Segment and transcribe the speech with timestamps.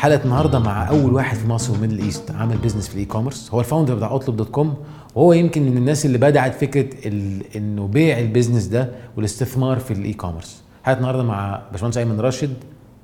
[0.00, 3.50] حلقة النهارده مع أول واحد في مصر و Middle East عامل business في ال e-commerce
[3.54, 4.84] هو ال founder بتاع اطلب dot com
[5.14, 7.42] وهو يمكن من الناس اللي بدعت فكرة ال...
[7.56, 12.54] إنه بيع ال business ده والاستثمار في ال e-commerce حلقة النهارده مع باشمهندس أيمن راشد.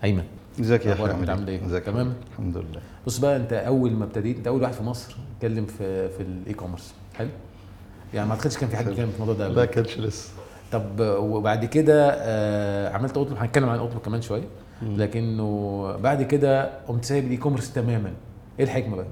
[0.05, 0.23] أيمن.
[0.61, 2.80] إزيك يا؟ أحمد؟ عامل إيه؟ إزيك تمام؟ الحمد لله.
[3.06, 6.54] بص بقى أنت أول ما ابتديت أنت أول واحد في مصر اتكلم في في ال
[6.54, 7.28] e-commerce حلو؟
[8.15, 8.84] يعني ما أعتقدش كان في حد.
[8.84, 10.28] بيتكلم في الموضوع ده لا كانش لسه.
[10.73, 14.45] طب وبعد كده آه عملت اطلب هنتكلم عن اطلب كمان شوية.
[14.83, 18.12] لكنه بعد كده قمت سايب ال e-commerce تماما.
[18.59, 19.07] إيه الحكمة بقى؟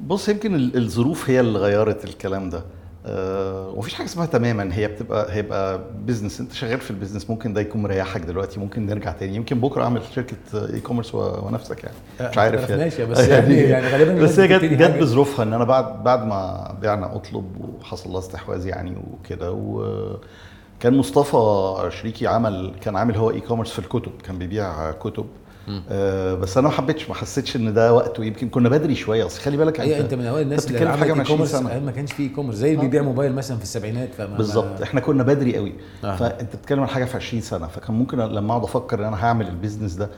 [0.00, 2.62] بص يمكن ال- الظروف هي اللي غيرت الكلام ده.
[3.06, 4.74] آه ومفيش حاجة اسمها تماما.
[4.74, 8.60] هي بتبقى هيبقى business أنت شغال في ال business ممكن ده يكون مريحك دلوقتي.
[8.60, 9.36] ممكن نرجع تاني.
[9.36, 10.36] يمكن بكرة أعمل شركة
[10.74, 12.30] e-commerce ونفسك يعني.
[12.30, 12.82] مش عارف يعني.
[12.82, 16.74] ماشي بس يعني يعني غالبا بس هي جت جت بظروفها إن أنا بعد بعد ما
[16.82, 17.44] بعنا أطلب
[17.80, 19.52] وحصل لها استحواذ يعني وكده
[20.78, 25.26] وكان مصطفى شريكي عمل كان عامل هو e-commerce في الكتب كان بيبيع كتب.
[25.90, 28.24] آه بس أنا ما حبيتش ما حسيتش إن ده وقته.
[28.24, 31.14] يمكن كنا بدري شوية اصل خلي بالك أنت من أوائل الناس اللي بتتكلم عملت من
[31.14, 31.70] e- 20 commerce سنة.
[31.70, 34.82] أيام ما كانش في e-commerce زي اللي بيبيع موبايل مثلا في السبعينات بالظبط.
[34.82, 35.72] إحنا كنا بدري قوي.
[36.04, 36.16] آه.
[36.16, 37.66] فانت بتتكلم عن حاجة في 20 سنة.
[37.66, 40.10] فكان ممكن لما أقعد أفكر إن أنا هعمل ال business ده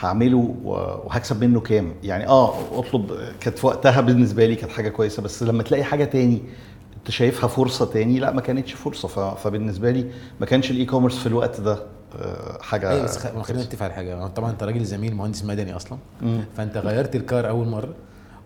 [0.00, 5.22] هعمله وهكسب منه كام؟ يعني آه أطلب كانت في وقتها بالنسبة لي كانت حاجة كويسة.
[5.22, 6.42] بس لما تلاقي حاجة تاني
[7.00, 9.34] انت شايفها فرصة تاني لا ما كانتش فرصة.
[9.34, 11.78] فبالنسبة لي ما كانش ال e-commerce في الوقت ده
[12.18, 14.26] آه، حاجة أيوه بس خلينا نتفق على حاجة.
[14.26, 16.40] طبعا أنت راجل زميل مهندس مدني أصلا مم.
[16.56, 17.94] فأنت غيرت ال career أول مرة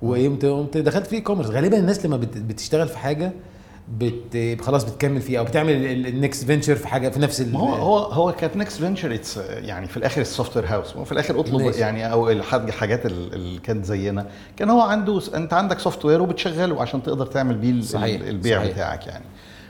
[0.03, 3.33] وقمت قمت دخلت في e-commerce غالبا الناس لما بت- بتشتغل في حاجة
[3.89, 5.73] بت خلاص بتكمل فيها أو بتعمل
[6.07, 9.15] ال next venture في حاجة في نفس ال- ما هو هو هو كانت next venture
[9.15, 11.79] it's يعني في الآخر ال software house وفي الآخر اطلب ماشي.
[11.81, 14.27] يعني أو الحاج- الحاجات ال- اللي كانت زينا
[14.57, 18.73] كان هو عنده أنت عندك software وبتشغله عشان تقدر تعمل بيه صحيح، البيع صحيح.
[18.73, 19.25] بتاعك يعني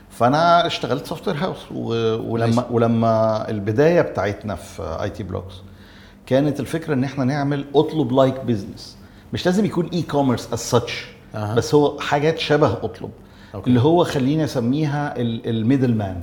[0.09, 5.53] فأنا اشتغلت software house ولما ولما البداية بتاعتنا في IT Blocks
[6.25, 8.97] كانت الفكرة إن إحنا نعمل اطلب like business
[9.33, 11.05] مش لازم يكون e-commerce as such.
[11.55, 13.09] بس هو حاجات شبه اطلب
[13.55, 13.69] okay.
[13.69, 16.21] اللي هو خليني أسميها ال middle man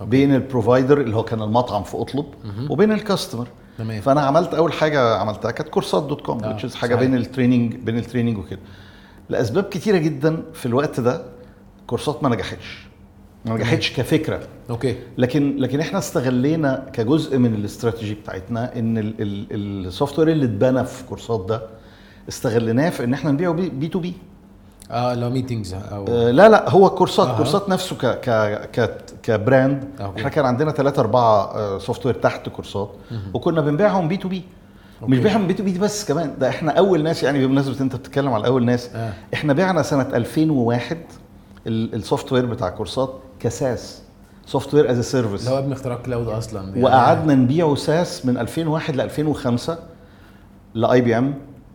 [0.00, 2.26] بين ال provider اللي هو كان المطعم في أطلب
[2.70, 3.48] وبين ال customer
[3.78, 4.00] تمام.
[4.00, 6.92] فأنا عملت أول حاجة عملتها كانت كورسات dot com آه، حاجة صحيح.
[6.94, 8.60] بين ال training بين ال training وكده.
[9.28, 11.22] لأسباب كتيرة جدا في الوقت ده
[11.86, 12.86] كورسات ما نجحتش.
[13.44, 14.40] ما نجحتش كفكرة.
[14.70, 14.96] okay.
[15.18, 21.46] لكن لكن إحنا استغلينا كجزء من الاستراتيجي بتاعتنا إن ال software اللي اتبنى في كورسات
[21.48, 21.62] ده
[22.28, 24.14] استغليناه في إن إحنا نبيعه B, B to B.
[24.90, 27.36] آه لو meetings أو آه، لا لا هو كورسات أها.
[27.36, 28.30] كورسات نفسه ك ك
[28.80, 28.90] ك
[29.22, 29.84] ك brand.
[30.00, 30.18] okay.
[30.18, 32.90] إحنا كان عندنا ثلاثة أربعة software تحت كورسات.
[33.34, 34.42] وكنا بنبيعهم B to B
[35.02, 35.18] مش.
[35.18, 36.34] بيعهم B to B بس كمان.
[36.38, 39.12] ده إحنا أول ناس يعني بمناسبة إنت بتتكلم على أول ناس آه.
[39.34, 40.96] إحنا بعنا سنة 2001
[41.66, 44.02] ال- software بتاع كورسات ك
[44.46, 44.74] SaaS.
[44.74, 46.84] software as service اللي هو ابن اختراع cloud أصلا.
[46.84, 49.78] وقعدنا نبيعه SaaS من 2001 ل 2005
[50.74, 51.34] ل IBM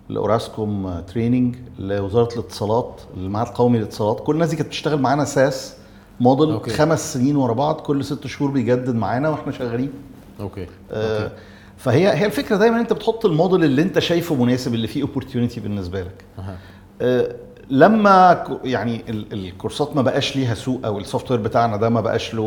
[0.09, 4.19] لأوراسكوم training لوزارة الاتصالات المعهد القومي للاتصالات.
[4.19, 5.75] كل الناس دي كانت بتشتغل معانا SaaS
[6.19, 6.71] model okay.
[6.71, 9.91] خمس سنين ورا بعض كل ست شهور بيجدد معانا وإحنا شغالين.
[10.39, 10.67] okay.
[10.91, 11.31] آه
[11.77, 16.01] فهي هي الفكرة دايما أنت بتحط الموديل اللي أنت شايفه مناسب اللي فيه opportunity بالنسبة
[16.01, 16.23] لك.
[16.39, 16.57] أها.
[17.01, 17.35] آه،
[17.69, 22.33] لما يعني ال- الكورسات ما بقاش ليها سوق أو ال software بتاعنا ده ما بقاش
[22.33, 22.41] له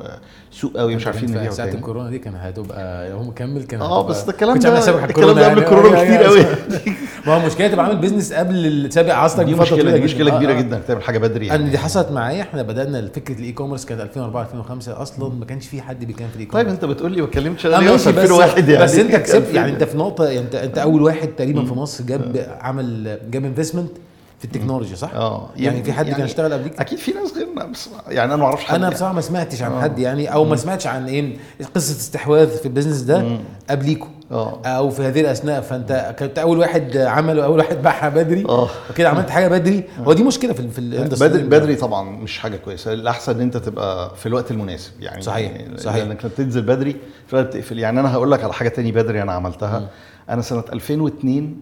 [0.00, 0.18] آه،
[0.52, 4.06] سوق قوي مش عارفين في نبيعه ساعة الكورونا دي كان هتبقى هو مكمل كان آه
[4.06, 5.60] بس ده الكلام ده الكلام ده قبل يعني.
[5.60, 6.44] الكورونا أيوة، كتير أيوة.
[6.46, 6.94] قوي
[7.26, 10.30] ما هو مشكلة تبقى عامل business قبل سابق عصرك دي مشكله دي مشكلة.
[10.36, 10.60] كبيرة آه، آه.
[10.60, 14.00] جدا تعمل حاجة بدري أنا دي يعني حصلت معايا إحنا بدأنا فكره ال e-commerce كانت
[14.00, 17.20] 2004 2005 أصلا ما كانش في حد بيتكلم في ال e-commerce طيب أنت بتقول لي
[17.20, 19.56] ما اتكلمتش أنا ليه ماشي في بس 2001 يعني بس أنت كسبت 2000.
[19.56, 23.44] يعني أنت في نقطة يعني انت أنت أول واحد تقريبا في مصر جاب عمل جاب
[23.44, 23.90] investment
[24.40, 25.48] في التكنولوجيا صح؟ آه.
[25.56, 28.46] يعني في حد كان يعني اشتغل قبليك؟ أكيد في ناس غيرنا بس يعني أنا ما
[28.46, 28.94] أعرفش حد أنا يعني.
[28.94, 29.80] بصراحة ما سمعتش عن آه.
[29.80, 31.36] حد يعني أو ما سمعتش عن إيه
[31.74, 33.38] قصة استحواذ في ال business ده
[33.70, 34.60] قبليكوا آه.
[34.66, 35.60] أو في هذه الأثناء.
[35.60, 38.44] فأنت كنت أول واحد عمله أول واحد باعها بدري.
[38.48, 38.68] آه.
[38.90, 39.84] وكده عملت حاجة بدري.
[39.98, 42.92] هو دي مشكلة في ال- في ال industry بدري بدري طبعا مش حاجة كويسة.
[42.92, 45.22] الأحسن إن أنت تبقى في الوقت المناسب يعني.
[45.22, 46.04] صحيح، يعني صحيح.
[46.04, 46.96] لأنك لما تنزل بدري
[47.26, 47.78] في الوقت بتقفل.
[47.78, 49.88] يعني أنا هقول لك على حاجة تاني بدري أنا عملتها.
[50.30, 51.56] أنا سنة 2002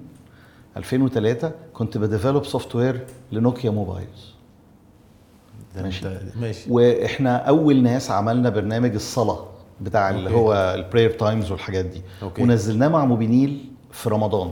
[0.77, 4.35] 2003 كنت ب develop software لنوكيا mobiles
[5.77, 6.07] ماشي.
[6.09, 9.47] انت- ماشي وإحنا أول ناس عملنا برنامج الصلاة
[9.81, 10.35] بتاع اللي okay.
[10.35, 12.43] هو ال prayer times والحاجات دي okay.
[12.43, 14.51] ونزلناه مع موبينيل في رمضان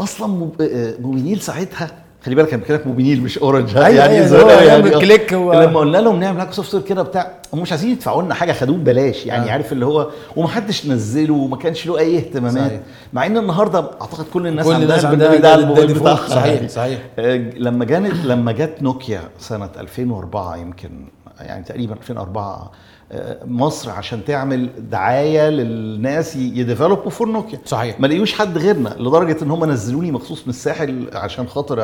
[0.00, 4.42] أصلا موب- آه، موبينيل ساعتها خلي بالك أنا بكلمك موبينيل مش أورنج؟ أيوة، أيوة، زمان
[4.42, 4.98] هو يعمل آه.
[4.98, 8.34] click و- لما قلنا لهم نعمل لكم software كده بتاع هم مش عايزين يدفعوا لنا
[8.34, 9.52] حاجة خدوه ببلاش يعني آه.
[9.52, 12.80] عارف اللي هو ومحدش نزله وما كانش له أي اهتمامات صحيح.
[13.12, 16.28] مع إن النهارده أعتقد كل الناس كل عندها الناس البرنامج عندها ده على الموبايل بتاعها.
[16.28, 16.68] صحيح، يعني.
[16.68, 16.98] صحيح.
[17.18, 20.90] آه، لما جانت لما جت نوكيا سنة 2004 يمكن
[21.40, 22.70] يعني تقريبا 2004 آه،
[23.44, 27.58] مصر عشان تعمل دعاية للناس يديفلوبوا فور نوكيا.
[27.64, 28.00] صحيح.
[28.00, 31.80] ما لقيوش حد غيرنا لدرجة إن هم نزلوني مخصوص من الساحل عشان خاطر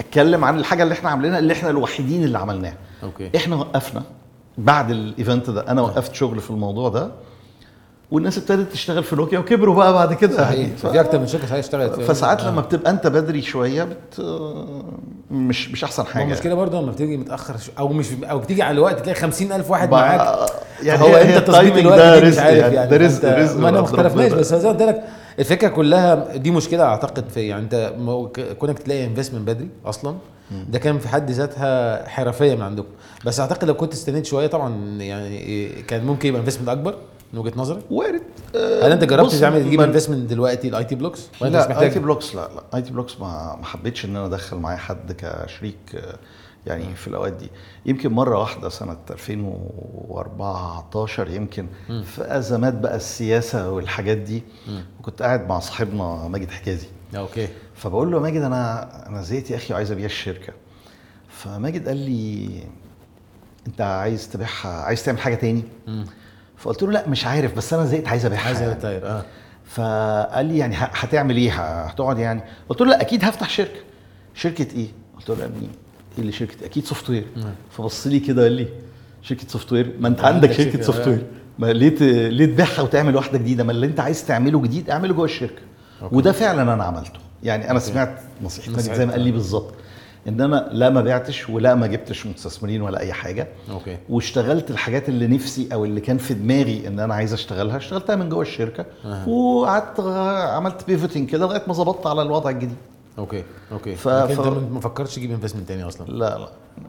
[0.00, 2.76] أتكلم عن الحاجة اللي إحنا عاملينها اللي إحنا الوحيدين اللي عملناها.
[3.02, 3.30] okay.
[3.36, 4.02] إحنا وقفنا.
[4.58, 7.10] بعد ال event ده أنا وقفت شغل في الموضوع ده.
[8.14, 10.76] والناس ابتدت تشتغل في نوكيا وكبروا بقى بعد كده صحيح يعني.
[10.76, 12.00] في أكتر من شركة صحيح اشتغلت.
[12.00, 12.50] فساعات آه.
[12.50, 14.20] لما بتبقى أنت بدري شوية بت
[15.30, 19.00] مش مش أحسن حاجة المشكلة برضه لما بتيجي متأخر أو مش أو بتيجي على الوقت
[19.00, 20.50] تلاقي 50000 واحد بقى- معاك
[20.82, 23.56] يعني هو أنت تظبيط الوقت ده مش رزق عارف يعني، يعني ده رزق- أنت- رزق
[23.60, 24.32] ما أنا ما اختلفناش.
[24.32, 25.02] بس زي ما قلت لك
[25.38, 27.92] الفكرة كلها دي مشكلة أعتقد في يعني أنت
[28.58, 30.14] كونك تلاقي investment بدري أصلا
[30.68, 32.88] ده كان في حد ذاتها حرفيه من عندكم
[33.24, 36.94] بس أعتقد لو كنت استنيت شوية طبعا يعني كان ممكن يبقى investment أكبر
[37.34, 38.22] من وجهة نظرك؟ وارد.
[38.54, 41.98] هل أنت جربت تعمل تجيب من- investment دلوقتي ال IT Blocks ولا لا اي تي
[41.98, 42.62] Blocks لا لا.
[42.76, 46.16] IT Blocks ما ما حبيتش إن أنا أدخل معايا حد كشريك آه،
[46.66, 47.50] يعني في الأوقات دي.
[47.86, 54.42] يمكن مرة واحدة سنة 2014 يمكن في أزمات بقى السياسة والحاجات دي
[55.00, 56.86] وكنت قاعد مع صاحبنا ماجد حجازي.
[57.16, 57.48] okay.
[57.74, 60.52] فبقول له ماجد أنا أنا زهقت يا أخي وعايز أبيع الشركة.
[61.28, 62.48] فماجد قال لي
[63.66, 65.62] أنت عايز تبيعها عايز تعمل حاجة تاني.
[65.86, 66.04] مم.
[66.64, 68.46] فقلت له لا مش عارف بس أنا زهقت عايز أبيعها.
[68.46, 68.74] عايز يعني.
[68.74, 69.24] retire آه.
[69.64, 71.50] فقال لي يعني هتعمل إيه؟
[71.84, 72.42] هتقعد يعني.
[72.68, 73.80] قلت له لا أكيد هفتح شركة.
[74.34, 75.68] شركة إيه؟ قلت له يا ابني
[76.14, 77.24] إيه اللي شركة؟ أكيد software
[77.70, 78.68] فبص لي كده قال لي
[79.22, 81.10] شركة software ما أنت عندك شركة soft آه.
[81.10, 81.26] ware
[81.58, 85.24] ما ليه ليه تبيعها وتعمل واحدة جديدة؟ ما اللي أنت عايز تعمله جديد اعمله جوه
[85.24, 85.62] الشركة.
[86.02, 86.16] Okay.
[86.16, 87.20] وده فعلا أنا عملته.
[87.42, 87.84] يعني أنا okay.
[87.92, 88.96] سمعت نصيحه نصيحة.
[88.96, 89.74] زي ما قال لي بالظبط.
[90.28, 93.48] إن أنا لا ما بعتش ولا ما جبتش مستثمرين ولا أي حاجة.
[93.70, 93.98] Okay.
[94.08, 98.28] واشتغلت الحاجات اللي نفسي أو اللي كان في دماغي إن أنا عايز أشتغلها اشتغلتها من
[98.28, 98.84] جوه الشركة.
[99.04, 99.28] أها.
[99.28, 100.00] وقعدت
[100.54, 102.76] عملت pivoting كده لغاية ما ظبطت على الوضع الجديد.
[103.18, 103.94] Okay okay.
[103.96, 104.40] ف- ف- أنت
[104.72, 106.48] ما فكرتش تجيب investment تاني أصلا؟ لا لا.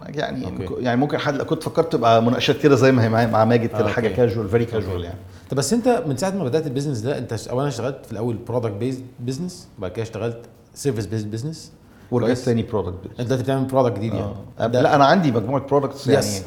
[0.10, 0.84] يعني okay.
[0.84, 3.86] يعني ممكن حد كنت فكرت تبقى مناقشات كده زي ما هي مع- مع ماجد كده
[3.86, 4.08] آه، حاجة.
[4.08, 5.18] Casual very casual يعني.
[5.50, 8.36] طب بس أنت من ساعة ما بدأت ال business ده أنت اولا اشتغلت في الأول
[8.48, 10.38] product based business بعد كده اشتغلت
[10.74, 11.72] service based business
[12.12, 14.32] ورجعت تاني product أنت دلوقتي بتعمل product جديد يعني.
[14.60, 14.68] آه.
[14.68, 16.26] لا أنا عندي مجموعة products يعني.
[16.26, 16.44] Yes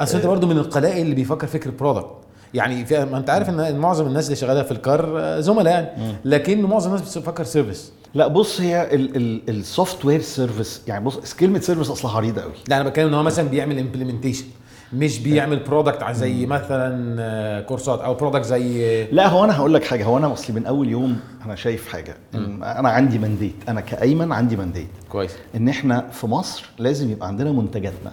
[0.00, 2.10] أصل أنت برضو من القلائل اللي بيفكر فكر product
[2.54, 6.14] يعني في ما أنت عارف إن معظم الناس اللي شغالة في الكار آه، زملاء يعني.
[6.24, 8.88] لكن معظم الناس بتفكر service لا بص هي
[9.48, 13.22] ال software service يعني بص كلمة service أصلها عريضة قوي لا أنا بتكلم إن هو
[13.22, 14.44] مثلا بيعمل implementation
[14.92, 19.84] مش بيعمل product زي مثلا آه، كورسات أو product زي لا هو أنا هقول لك
[19.84, 20.04] حاجة.
[20.04, 22.16] هو أنا اصلي من أول يوم أنا شايف حاجة.
[22.34, 25.36] أنا عندي mandate أنا كأيمن عندي mandate كويس.
[25.56, 28.12] إن إحنا في مصر لازم يبقى عندنا منتجاتنا.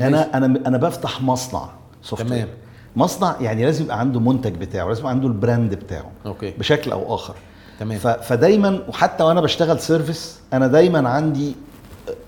[0.00, 1.68] أنا أنا أنا بفتح مصنع
[2.02, 2.48] soft تمام.
[2.96, 6.10] مصنع يعني لازم يبقى عنده منتج بتاعه لازم يبقى عنده ال brand بتاعه.
[6.26, 6.50] Okay.
[6.50, 7.34] بشكل أو آخر.
[7.80, 7.98] تمام.
[7.98, 11.54] فدايما وحتى وأنا بشتغل service أنا دايما عندي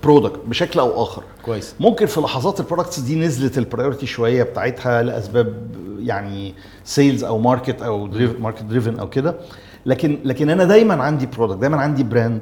[0.03, 1.23] product بشكل أو آخر.
[1.45, 1.75] كويس.
[1.79, 5.67] ممكن في لحظات ال products دي نزلت ال priority شوية بتاعتها لأسباب
[5.99, 6.53] يعني
[6.83, 8.05] sales أو market أو
[8.39, 9.35] market driven أو كده.
[9.85, 12.41] لكن لكن أنا دايما عندي product دايما عندي brand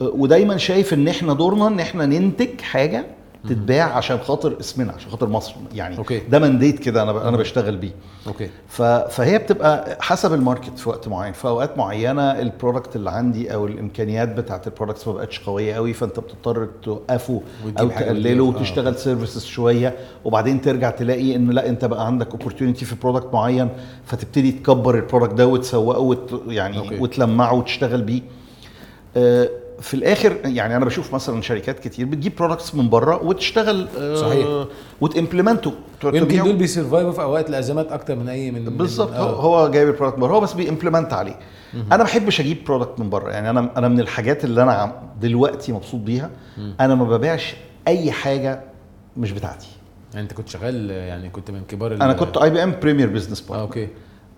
[0.00, 3.06] ودايما شايف إن إحنا دورنا إن إحنا ننتج حاجة
[3.48, 5.54] تتباع عشان خاطر اسمنا عشان خاطر مصر.
[5.74, 6.18] يعني okay.
[6.18, 7.90] ده mandate كده أنا أنا بشتغل بيه.
[8.26, 8.50] Okay.
[8.68, 11.32] ف- فهي بتبقى حسب ال market في وقت معين.
[11.32, 15.74] في أوقات معينة ال product اللي عندي أو الإمكانيات بتاعت ال products ما بقتش قوية
[15.74, 17.42] قوي فأنت بتضطر توقفه
[17.80, 18.44] أو تقلله.
[18.44, 19.94] آه، وتشتغل services شوية
[20.24, 23.68] وبعدين ترجع تلاقي إن لأ أنت بقى عندك opportunity في product معين
[24.04, 26.98] فتبتدي تكبر ال product ده وتسوقه وت يعني okay.
[27.00, 28.22] وتلمعه وتشتغل بيه.
[29.16, 29.48] آه،
[29.80, 34.46] في الآخر يعني أنا بشوف مثلا شركات كتير بتجيب products من بره وتشتغل آه، صحيح.
[35.00, 35.72] وت implement ه
[36.04, 39.12] ويمكن دول بي survive وا في أوقات الأزمات أكتر من أي من بالظبط.
[39.12, 39.40] آه.
[39.40, 41.38] هو هو جايب ال product بره هو بس بي implement عليه.
[41.74, 45.72] أنا ما بحبش أجيب product من بره يعني أنا أنا من الحاجات اللي أنا دلوقتي
[45.72, 46.30] مبسوط بيها.
[46.80, 47.54] أنا ما ببيعش
[47.88, 48.60] أي حاجة
[49.16, 49.68] مش بتاعتي.
[50.14, 53.88] يعني أنت كنت شغال يعني كنت من كبار أنا كنت IBM premier business partner okay.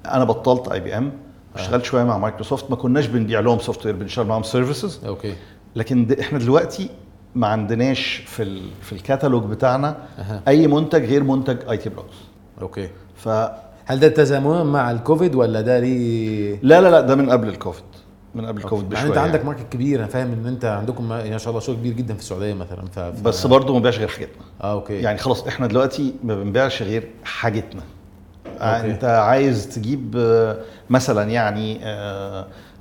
[0.06, 1.12] أنا بطلت IBM
[1.56, 5.34] اشتغلت شوية مع مايكروسوفت ما كناش بنبيع لهم software بنشتغل معاهم services okay.
[5.76, 6.90] لكن إحنا دلوقتي
[7.34, 10.42] ما عندناش في ال في الكتالوج بتاعنا أها.
[10.48, 12.16] أي منتج غير منتج اي تي بلوكس
[12.62, 12.88] أوكي.
[13.16, 13.28] ف
[13.84, 17.84] هل ده تزامن مع الكوفيد ولا ده ليه؟ لا لا لا ده من قبل الكوفيد
[18.34, 21.30] من قبل الكوفيد يعني بشوية أنت عندك market كبير أنا فاهم إن أنت عندكم ما
[21.30, 22.98] ما شاء الله شغل كبير جدا في السعودية مثلا ف...
[22.98, 24.42] بس برضه ما بيبيعش غير حاجتنا.
[24.62, 24.94] آه okay.
[24.94, 27.82] يعني خلاص إحنا دلوقتي ما بنبيعش غير حاجتنا.
[28.60, 28.90] Okay.
[28.90, 30.56] أنت عايز تجيب آه،
[30.90, 31.80] مثلا يعني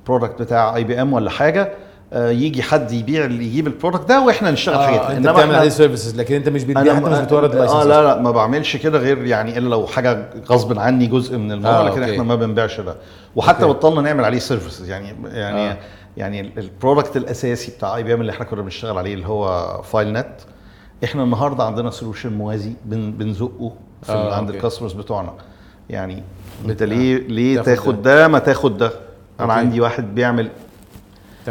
[0.08, 1.74] product بتاع IBM ولا حاجة
[2.14, 5.56] آه، يجي حد يبيع اللي يجيب ال product ده وإحنا نشتغل آه حاجتنا أنت بتعمل
[5.56, 8.78] عليه services لكن أنت مش بتبيع حتى مش بتورد آه license لا لا ما بعملش
[8.78, 12.12] كده غير يعني إلا لو حاجة غصب عني جزء من الموضوع آه، لكن okay.
[12.14, 12.96] إحنا ما بنبيعش ده
[13.36, 13.74] وحتى okay.
[13.74, 15.72] بطلنا نعمل عليه services يعني يعني آه.
[15.72, 15.78] آه.
[16.18, 20.36] يعني ال product الأساسي بتاع IBM اللي إحنا كنا بنشتغل عليه اللي هو FileNet
[21.04, 24.50] إحنا النهارده عندنا solution موازي بن بنزقه في آه، آه عند.
[24.50, 25.34] ال customers بتوعنا
[25.90, 26.24] يعني
[26.66, 28.28] انت ليه ليه تاخد ده.
[28.28, 28.86] ما تاخد ده.
[29.40, 29.60] أنا okay.
[29.60, 30.50] عندي واحد بيعمل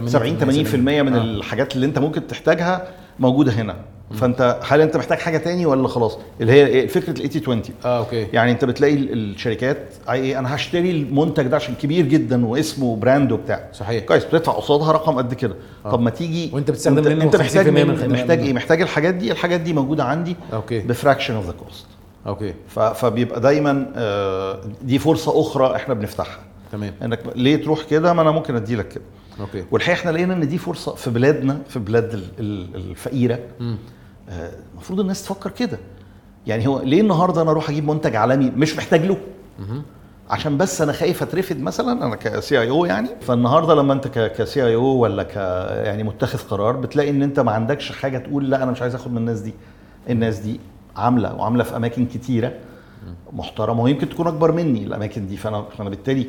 [0.07, 1.23] 70 80% من آه.
[1.23, 2.89] الحاجات اللي انت ممكن تحتاجها
[3.19, 3.77] موجودة هنا.
[4.15, 7.99] فانت هل انت محتاج حاجة تاني ولا خلاص؟ اللي هي؟ فكرة ال 80 20 آه
[7.99, 8.27] okay.
[8.33, 9.79] يعني انت بتلاقي ال- الشركات
[10.11, 13.69] إيه أنا هشتري المنتج ده عشان كبير جدا واسمه و brand وبتاع.
[13.73, 14.05] صحيح.
[14.05, 15.55] كويس بتدفع قصادها رقم قد كده.
[15.87, 15.91] آه.
[15.91, 18.41] طب ما تيجي وانت بتستخدم انت, انت 50% محتاج من محتاج.
[18.41, 20.79] إيه؟ محتاج الحاجات دي الحاجات دي موجودة عندي okay.
[20.81, 21.87] ب fraction of the cost
[22.27, 22.55] Okay.
[22.95, 26.39] فبيبقى دايما آه، دي فرصة أخرى إحنا بنفتحها.
[26.73, 26.95] تمام.
[27.03, 29.05] إنك ليه تروح كده؟ ما أنا ممكن ادي لك كده.
[29.41, 29.65] Okay.
[29.71, 33.39] والحقيقة إحنا لقينا إن دي فرصة في بلادنا في بلاد ال- ال- الفقيرة.
[33.61, 33.77] مم.
[34.31, 35.79] آه، المفروض الناس تفكر كده.
[36.47, 39.17] يعني هو ليه النهارده أنا أروح أجيب منتج عالمي مش محتاج له؟
[39.59, 39.83] مهم.
[40.31, 43.09] عشان بس أنا خايف أترفد مثلا أنا ك CEO يعني.
[43.21, 45.37] فالنهاردة لما أنت ك CEO ولا ك
[45.87, 49.11] يعني متخذ قرار بتلاقي إن أنت ما عندكش حاجة تقول لا أنا مش عايز آخد
[49.13, 49.55] من الناس دي.
[50.11, 50.61] الناس دي
[50.97, 52.53] عاملة وعاملة في أماكن كتيرة
[53.33, 55.37] محترمة ويمكن تكون أكبر مني الأماكن دي.
[55.37, 56.27] فانا فأنا بالتالي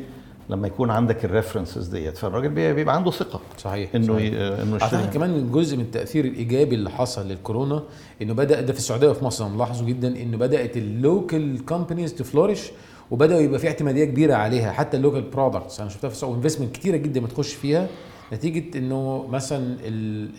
[0.50, 4.32] لما يكون عندك ال references ديت فالراجل بي- بيبقى عنده ثقة صحيح إنه صحيح.
[4.34, 7.82] إنه أعتقد كمان جزء من التأثير الإيجابي اللي حصل للكورونا
[8.22, 12.20] إنه بدأ ده في السعودية وفي مصر ملاحظه جدا إنه بدأت ال local companies ت
[12.20, 12.70] flourish
[13.10, 16.72] وبدأوا يبقى في اعتمادية كبيرة عليها حتى ال local products أنا شفتها في السعودية investment
[16.74, 17.86] كتيرة جدا بتخش فيها
[18.32, 19.76] نتيجة إنه مثلا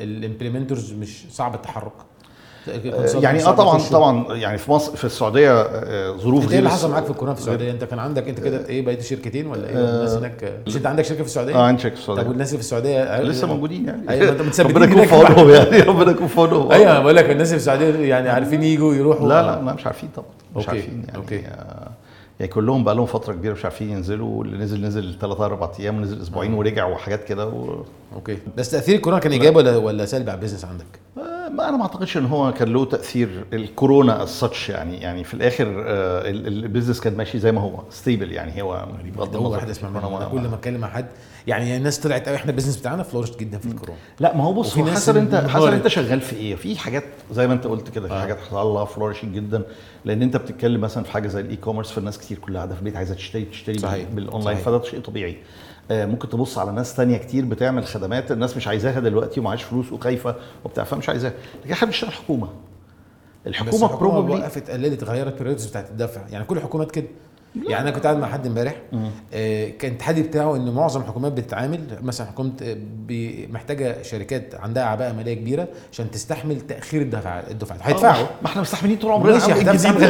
[0.01, 1.91] ال implementers مش صعب التحرك.
[3.21, 6.77] يعني آه طبعا طبعا يعني في مصر في السعودية آه، ظروف انت إيه اللي غير
[6.77, 9.69] حصل معاك في الكورونا في السعودية؟ أنت كان عندك أنت كده إيه بقيت شركتين ولا
[9.69, 12.11] إيه؟ ولا الناس هناك مش أنت عندك شركة في السعودية؟ آه عندي شركة في طب
[12.11, 14.09] السعوديه والناس اللي في السعودية؟ لسه موجودين يعني.
[14.09, 15.15] أيوه ما متثبتين ربنا يكون في.
[15.15, 16.71] عونهم يعني ربنا يكون في عونهم.
[16.71, 19.27] أيوه بقول لك الناس اللي في السعودية يعني عارفين يجوا يروحوا.
[19.27, 21.39] لا لا لا مش عارفين طبعا مش عارفين يعني okay.
[21.39, 21.89] آه،
[22.39, 25.97] يعني كلهم بقى لهم فترة كبيرة مش عارفين ينزلوا واللي نزل نزل ثلاث أربع أيام
[25.97, 27.83] ونزل أسبوعين ورجع وحاجات كده و...
[28.15, 28.37] okay.
[28.57, 30.99] بس تأثير الكورونا كان إيجابي ولا ولا سلبي على ال business عندك؟
[31.55, 35.83] ما أنا ما أعتقدش إن هو كان له تأثير الكورونا الساتش يعني يعني في الآخر
[35.87, 38.87] آه، ال- ال- business كان ماشي زي ما هو stable يعني هو
[39.17, 39.89] بغض النظر واحد اسمع
[40.31, 41.05] كل ما اتكلم مع حد
[41.47, 44.53] يعني الناس طلعت قوي إحنا ال business بتاعنا flourished جدا في الكورونا لا ما هو
[44.53, 45.63] بص هو حسب أنت حسب.
[45.67, 48.21] أنت شغال في إيه في حاجات زي ما أنت قلت كده في آه.
[48.21, 49.61] حاجات حصل لها flourishing جدا
[50.05, 52.95] لأن أنت بتتكلم مثلا في حاجة زي ال e-commerce فالناس كتير كلها قاعدة في البيت
[52.95, 54.07] عايزة تشتري تشتري صحيح.
[54.09, 54.65] بالاونلاين صحيح.
[54.65, 55.37] فده شيء طبيعي
[55.91, 60.35] ممكن تبص على ناس تانية كتير بتعمل خدمات الناس مش عايزاها دلوقتي ومعاش فلوس وخايفه
[60.65, 61.33] وبتاع فمش عايزاها.
[61.63, 62.47] لكن إحنا بنشتغل حكومة.
[62.47, 66.21] بس الحكومة probably وقفت قللت غيرت ال periods بتاعت الدفع.
[66.31, 67.07] يعني كل الحكومات كده.
[67.67, 68.75] يعني أنا كنت قاعد مع حد امبارح
[69.33, 72.77] آه، كان التحدي بتاعه ان معظم الحكومات بتتعامل مثلا حكومة آه،
[73.51, 78.25] محتاجة شركات عندها ملاءة مالية كبيرة عشان تستحمل تأخير الدفع الدفعات هيدفعوا.
[78.41, 79.33] ما إحنا مستحملين طول عمرنا.
[79.33, 79.53] ماشي.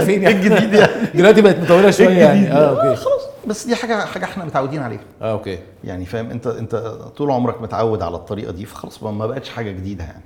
[0.05, 0.35] فين يعني.
[0.35, 2.51] الجديد يعني دلوقتي بقت مطولة شوية يعني.
[2.51, 2.95] آه؟ okay.
[3.01, 3.21] خلاص.
[3.49, 4.99] بس دي حاجة حاجة إحنا متعودين عليها.
[5.21, 5.59] آه أوكي.
[5.83, 6.75] يعني فاهم؟ انت انت
[7.17, 10.23] طول عمرك متعود على الطريقة دي فخلاص ما بقتش حاجة جديدة يعني.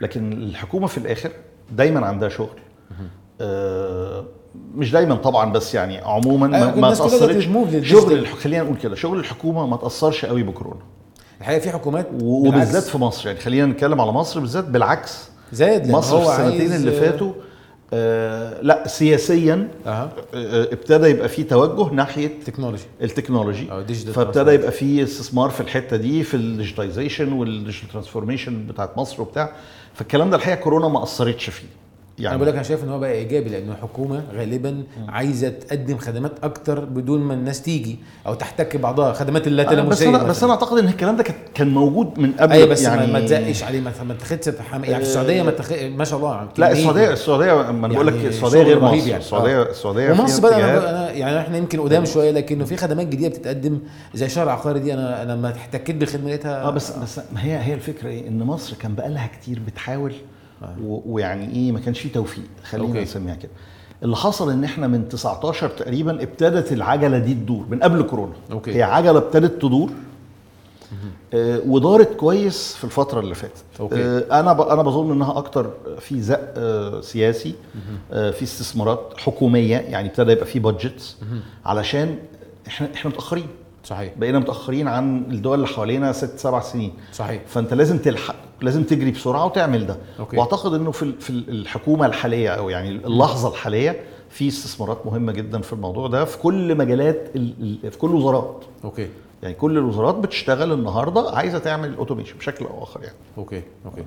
[0.00, 1.30] لكن الحكومة في الآخر
[1.72, 2.58] دايما عندها شغل.
[3.40, 4.24] آه
[4.74, 7.48] مش دايما طبعا بس يعني عموما أيوة، ما, ما تأثرتش.
[7.90, 10.80] شغل الح- خلينا نقول كده شغل الحكومة ما تأثرش قوي بكورونا.
[11.40, 13.26] الحقيقة في حكومات وبالذات في مصر.
[13.28, 15.28] يعني خلينا نتكلم على مصر بالذات بالعكس.
[15.52, 17.32] زاد مصر في السنتين اللي فاتوا
[17.92, 20.10] آه لا سياسيا آه
[20.72, 22.82] ابتدى يبقى في توجه ناحية technology.
[23.02, 23.66] ال technology.
[23.88, 28.98] digital فابتدى يبقى في استثمار في الحتة دي في ال digitization وال digital transformation بتاعت
[28.98, 29.52] مصر وبتاع.
[29.94, 31.66] فالكلام ده الحقيقة كورونا ما أثرتش فيه.
[32.20, 35.98] يعني أنا بقول لك أنا شايف إن هو بقى إيجابي لأن الحكومة غالبا عايزة تقدم
[35.98, 40.52] خدمات أكتر بدون ما الناس تيجي أو تحتك بعضها خدمات آه، بس أنا بس أنا
[40.52, 41.22] أعتقد إن الكلام ده
[41.54, 44.46] كان- موجود من قبل أيوه بس يعني يعني ما تزقش عليه ما ما تاخدش.
[44.72, 45.72] يعني في السعودية ما تخ...
[45.96, 49.16] ما شاء الله لا السعوديه السعودية ما أنا بقول لك يعني السعودية غير مصر يعني.
[49.16, 49.70] السعوديه آه.
[49.70, 50.90] السعودية ومصر بقى.
[50.90, 53.78] أنا, يعني إحنا يمكن قدام شوية لكنه في خدمات جديدة بتتقدم
[54.14, 57.58] زي شهر عقاري دي أنا أنا لما احتكيت بخدمه لقيتها آه بس بس ما هي
[57.58, 60.12] هي الفكرة إيه إن مصر كان بقى لها كتير بتحاول
[60.84, 62.44] ويعني إيه ما كانش فيه توفيق.
[62.64, 63.02] خلينا.
[63.02, 63.50] نسميها كده.
[64.02, 68.32] اللي حصل إن إحنا من 19 تقريبا ابتدت العجلة دي تدور من قبل كورونا.
[68.52, 68.74] أوكي.
[68.74, 69.90] هي عجلة ابتدت تدور.
[71.34, 73.64] آه ودارت كويس في الفترة اللي فاتت.
[73.80, 73.94] okay.
[74.04, 77.54] آه أنا ب- أنا بظن إنها أكتر في زق آه سياسي
[78.12, 81.16] آه في استثمارات حكومية يعني ابتدى يبقى في budgets
[81.64, 82.16] علشان
[82.66, 83.46] إحنا إحنا متأخرين.
[83.84, 84.12] صحيح.
[84.16, 86.92] بقينا متأخرين عن الدول اللي حوالينا ست سبع سنين.
[87.12, 87.42] صحيح.
[87.46, 89.96] فأنت لازم تلحق لازم تجري بسرعة وتعمل ده.
[90.20, 90.36] okay.
[90.36, 95.60] وأعتقد إنه في في ال- الحكومة الحالية أو يعني اللحظة الحالية في استثمارات مهمة جدا
[95.60, 99.08] في الموضوع ده في كل مجالات ال- ال- في كل الوزارات okay.
[99.42, 103.14] يعني كل الوزارات بتشتغل النهارده عايزة تعمل automation بشكل أو آخر يعني.
[103.38, 104.02] okay okay.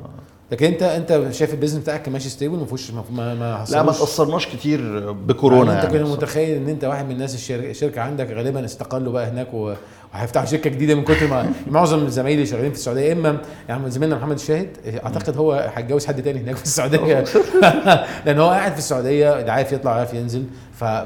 [0.52, 3.92] لكن أنت أنت شايف ال business بتاعك ماشي stable ما فيهوش ما ما لا ما
[3.92, 8.02] تأثرناش كتير بكورونا يعني أنت يعني كنت متخيل إن أنت واحد من الناس الشر- الشركة
[8.02, 9.74] عندك غالبا استقلوا بقى هناك و...
[10.14, 13.02] هيفتحوا شركة جديدة من كتر ما معظم زمايلي شغالين في السعودية.
[13.02, 13.38] يا إما
[13.70, 14.70] يعني زميلنا محمد الشاهد
[15.06, 17.24] أعتقد هو هيتجوز حد تاني هناك في السعودية.
[18.26, 20.46] لأن هو قاعد في السعودية عارف يطلع عارف ينزل.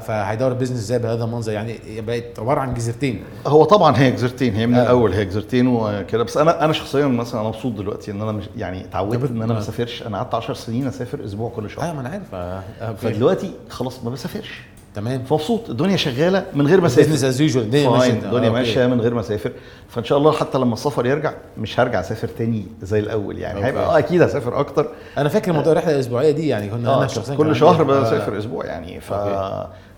[0.00, 1.52] فهيدور ال business إزاي بهذا المنظر.
[1.52, 3.22] يعني بقت عبارة عن جزيرتين.
[3.46, 4.54] هو طبعا هي جزيرتين.
[4.54, 4.82] هي من آه.
[4.82, 6.22] الأول هي جزيرتين وكده.
[6.24, 9.46] بس أنا أنا شخصيا مثلا أنا مبسوط دلوقتي إن أنا مش يعني اتعودت إن أنا
[9.46, 9.58] ما آه.
[9.58, 11.90] بسافرش أنا قعدت 10 سنين أسافر أسبوع كل شهر.
[11.90, 12.34] آه ما أنا عارف.
[12.34, 12.98] آه، okay.
[13.00, 14.60] فدلوقتي خلاص ما بسافرش.
[14.94, 17.02] تمام؟ فمبسوط الدنيا شغالة من غير ما أسافر.
[17.10, 18.12] business as usual الدنيا ماشية.
[18.12, 18.86] الدنيا آه، ماشية.
[18.86, 19.52] من غير ما أسافر.
[19.88, 23.64] فإن شاء الله حتى لما السفر يرجع مش هرجع أسافر تاني زي الأول يعني.
[23.64, 24.88] هيبقى آه أكيد هسافر أكتر.
[25.18, 28.38] أنا فاكر موضوع الرحلة الأسبوعية دي يعني كنا آه أنا شخصيا كل شهر آه، بسافر
[28.38, 29.00] أسبوع يعني.
[29.00, 29.12] ف.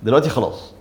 [0.03, 0.73] دلوقتي خلاص.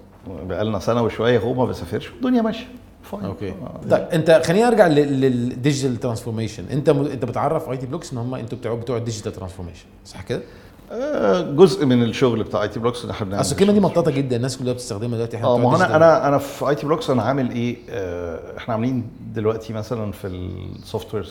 [0.44, 2.10] بقى لنا سنة وشوية هو ما بسافرش.
[2.10, 2.66] الدنيا ماشية.
[3.04, 3.50] fine okay.
[3.50, 3.80] آه.
[3.90, 7.00] طيب أنت خليني أرجع لل digital transformation أنت م...
[7.06, 10.42] أنت بتعرف اي تي بلوكس إن هم أنتوا بتوع بتوع ال digital transformation صح كده؟
[10.92, 14.12] آه، جزء من الشغل بتاع آي تي بلوكس ان إحنا بنعمل اصل الكلمة دي مطاطة
[14.12, 15.96] جدا الناس كلها بتستخدمها دلوقتي إحنا آه ما أنا.
[15.96, 20.28] أنا أنا في آي تي بلوكس أنا عامل إيه؟ آه، إحنا عاملين دلوقتي مثلا في
[20.28, 21.28] ال software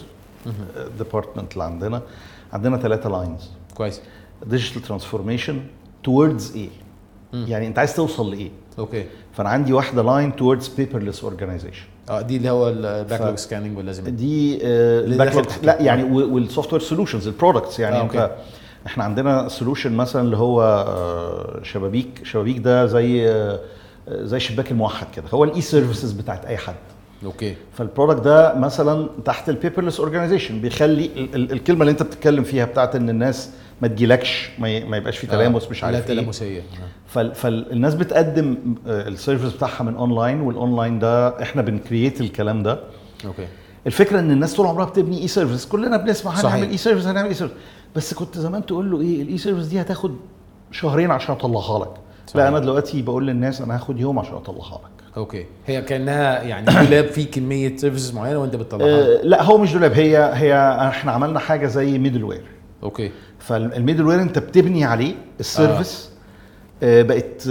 [0.99, 2.03] department اللي عندنا
[2.53, 4.00] عندنا ثلاثة lines كويس.
[4.47, 5.61] digital transformation
[6.05, 6.69] towards إيه
[7.35, 9.05] يعني أنت عايز توصل لإيه؟ okay.
[9.33, 14.05] فأنا عندي واحدة line towards paperless organization آه دي اللي هو ال backlog scanning واللازم.
[14.05, 15.65] دي اللي تحت.
[15.65, 18.03] لا يعني وال software solutions ال products يعني آه، آه.
[18.03, 18.31] انت
[18.87, 23.59] إحنا عندنا solution مثلا اللي هو آه، شبابيك شبابيك ده زي آه،
[24.09, 25.25] زي شباك الموحد كده.
[25.35, 26.75] هو ال e-services بتاعت أي حد.
[27.25, 27.55] okay.
[27.79, 32.45] فال product ده مثلا تحت ال paperless organization بيخلي ال- ال- الكلمة اللي أنت بتتكلم
[32.45, 33.51] فيها بتاعت إن الناس
[33.83, 36.15] ما تجيلكش ما, يبقاش في تلامس مش لا عارف إيه.
[36.21, 36.61] تلامسية.
[36.61, 36.65] آه.
[37.09, 38.57] فال- فالناس بتقدم
[38.87, 42.81] آه، ال service بتاعها من online وال online ده إحنا بن create الكلام ده.
[43.27, 43.47] okay.
[43.87, 46.33] الفكرة إن الناس طول عمرها بتبني e-service كلنا بنسمع.
[46.33, 47.57] هنعمل e-service هنعمل e-service
[47.97, 50.14] بس كنت زمان تقول له إيه ال e-service دي هتاخد
[50.73, 51.90] شهرين عشان أطلعها لك.
[52.26, 52.37] صحيح.
[52.37, 55.16] لا أنا دلوقتي بقول للناس أنا هاخد يوم عشان أطلعها لك.
[55.17, 55.47] okay.
[55.66, 59.92] هي كأنها يعني دولاب فيه كمية services معينة وأنت بتطلعها آه لا هو مش دولاب
[59.92, 60.54] هي هي
[60.88, 62.45] إحنا عملنا حاجة زي middleware
[62.83, 63.03] okay.
[63.03, 66.11] فال middleware أنت بتبني عليه ال service
[66.83, 67.02] آه.
[67.02, 67.49] بقت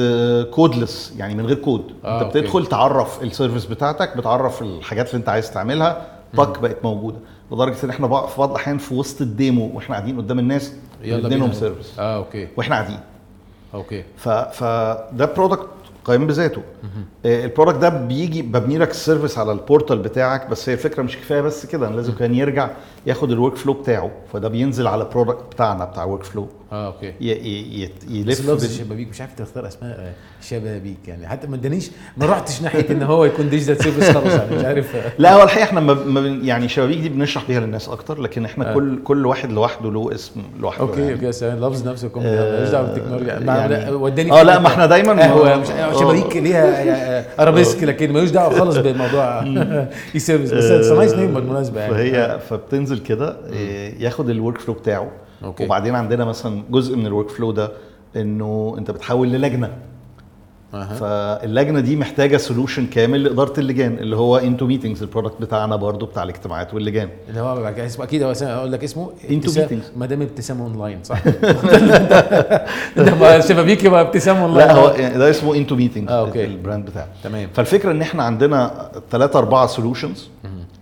[0.54, 2.40] codeless يعني من غير كود آه، أنت okay.
[2.41, 6.06] بتدخل تعرف ال service بتاعتك بتعرف الحاجات اللي أنت عايز تعملها
[6.38, 7.17] طق بقت موجودة.
[7.52, 10.74] لدرجة إن إحنا بقى في بعض الأحيان في وسط ال demo وإحنا قاعدين قدام الناس
[11.04, 11.60] يلا نديلهم بينا.
[11.60, 12.48] service آه okay.
[12.58, 13.00] وإحنا قاعدين.
[13.74, 14.04] okay.
[14.18, 15.67] ف فده product
[16.06, 16.62] قايم بذاته.
[17.26, 20.74] آه، ال product ده بيجي ببني لك ال service على ال portal بتاعك بس هي
[20.74, 22.70] الفكرة مش كفاية بس كده لازم كان يرجع
[23.06, 27.13] ياخد ال workflow بتاعه فده بينزل على ال product بتاعنا بتاع workflow آه okay.
[27.21, 31.27] يلف لفظ بال- الشبابيك مش عارف تختار أسماء آه، شبابيك يعني.
[31.27, 34.95] حتى ما ادانيش ما رحتش ناحية إن هو يكون digital service خالص يعني مش عارف.
[35.19, 38.73] لا هو الحقيقة إحنا ما يعني شبابيك دي بنشرح بيها للناس أكتر لكن إحنا آه.
[38.73, 41.13] كل كل واحد لوحده له اسم لوحده okay يعني.
[41.13, 43.34] أوكي سلام اللفظ نفسه يكون آه، ماليش دعوة بالتكنولوجيا.
[43.34, 45.99] يعني- وداني في لا، ما إحنا دايماً- قهوة مش آه.
[45.99, 49.41] شبابيك ليها ارابيسك لكن ملوش دعوة خالص بالموضوع.
[50.15, 51.93] اي سيرفيس بس اتس نايس نيم بالمناسبة يعني.
[51.93, 53.38] فهي فبتنزل كده
[53.99, 55.12] ياخد الورك فلو بتاعه.
[55.43, 55.65] أوكي.
[55.65, 57.71] وبعدين عندنا مثلا جزء من الورك فلو ده
[58.15, 59.69] إنه أنت بتحول للجنة
[60.73, 60.93] أها.
[60.93, 66.23] فاللجنة دي محتاجة سولوشن كامل لإدارة اللجان اللي هو انتو ميتنجز البرودكت بتاعنا برضو بتاع
[66.23, 69.97] الاجتماعات واللجان اللي هو اسمه أكيد أقول لك اسمه ابتسام- meetings.
[69.97, 71.28] مدام ابتسام اونلاين صح؟
[72.97, 76.46] ده ما شبابيك يبقى ابتسام اونلاين لا هو يعني ده اسمه انتو meetings آه، okay.
[76.46, 80.30] ال brand بتاعه تمام فالفكرة إن إحنا عندنا ثلاثة أربعة solutions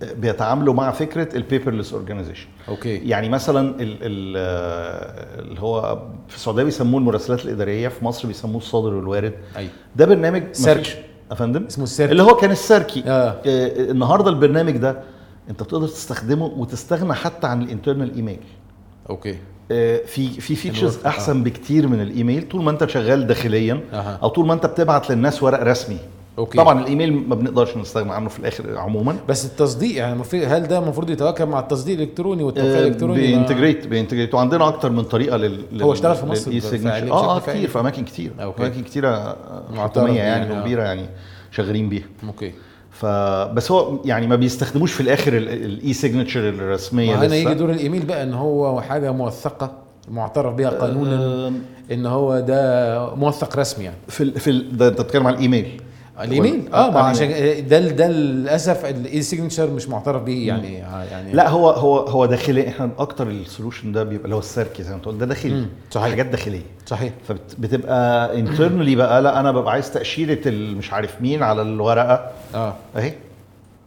[0.02, 2.96] بيتعاملوا مع فكرة ال paperless organization okay.
[2.96, 8.58] يعني مثلا ال ال آه، اللي هو في السعودية بيسموه المراسلات الإدارية في مصر بيسموه
[8.58, 9.70] الصادر والوارد أيوه.
[9.96, 11.06] ده برنامج سيرك.
[11.32, 12.12] أفندم؟ اسمه السيرك.
[12.12, 13.04] اللي هو كان السيركي.
[13.08, 13.30] آه.
[13.30, 13.92] آه.
[13.92, 15.00] النهارده البرنامج ده
[15.50, 18.40] أنت بتقدر تستخدمه وتستغنى حتى عن ال internal email.
[19.10, 19.38] Okay.
[19.72, 22.48] آه، في في features أحسن بكتير من الإيميل.
[22.50, 24.20] طول ما أنت شغال داخليا أها.
[24.24, 25.98] أو طول ما أنت بتبعت للناس ورق رسمي.
[26.38, 26.58] Okay.
[26.58, 29.16] طبعا الإيميل ما بنقدرش نستغنى عنه في الآخر عموما.
[29.30, 34.34] بس التصديق يعني هل ده المفروض يتواكب مع التصديق الإلكتروني والتوقيع آه، الإلكتروني؟ بينتجريت بينتجريت.
[34.34, 37.80] وعندنا أكتر من طريقة لل هو اشتغل في مصر للإي في آه آه؟ كتير في
[37.80, 38.32] أماكن كتير.
[38.42, 38.62] Okay.
[38.62, 40.60] أماكن كتيرة آه، حكومية يعني آه.
[40.60, 41.06] وكبيرة يعني
[41.52, 42.06] شغالين بيها.
[42.28, 42.52] Okay.
[42.92, 47.36] فبس هو يعني ما بيستخدموش في الآخر ال e-signature الرسمية لسه.
[47.36, 49.72] يجي دور الإيميل بقى إن هو حاجة موثقة
[50.12, 51.54] معترف بها قانونا
[51.92, 53.98] إن هو ده موثق رسمي يعني.
[54.08, 55.82] في ال في ال ده أنت بتتكلم على الإيميل.
[56.24, 57.28] الايميل وال- آه ما آه، عشان
[57.68, 61.34] ده ده للأسف ال e-signature مش معترف به يعني يعني.
[61.34, 62.68] لا هو هو هو داخلي.
[62.68, 65.16] إحنا أكتر ال solution ده بيبقى اللي هو السيركي زي ما أنت قلت.
[65.20, 65.54] ده داخلي.
[65.54, 66.10] مم، صحيح.
[66.10, 66.62] حاجات داخلية.
[66.86, 67.14] صحيح.
[67.28, 72.32] فبتبقى internally بقى لا أنا ببقى عايز تأشيرة مش عارف مين على الورقة.
[72.56, 72.76] آه.
[72.98, 73.14] أهي.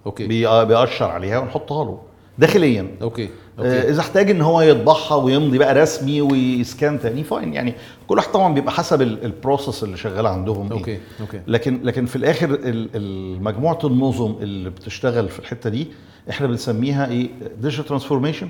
[0.07, 0.27] Okay.
[0.27, 1.99] بي- بيأشر عليها ونحطها له.
[2.39, 2.87] داخليا.
[3.03, 3.29] Okay.
[3.59, 3.69] Okay.
[3.69, 7.75] آه، إذا احتاج إن هو يطبعها ويمضي بقى رسمي وي scan تاني fine يعني
[8.09, 10.79] كل واحد طبعا بيبقى حسب ال- ال process اللي شغال عندهم إيه.
[10.79, 11.41] Okay okay.
[11.47, 15.87] لكن لكن في الآخر ال- ال- مجموعة النظم اللي بتشتغل في الحتة دي
[16.31, 17.29] إحنا بنسميها إيه؟
[17.61, 18.49] ديجيتال ترانسفورميشن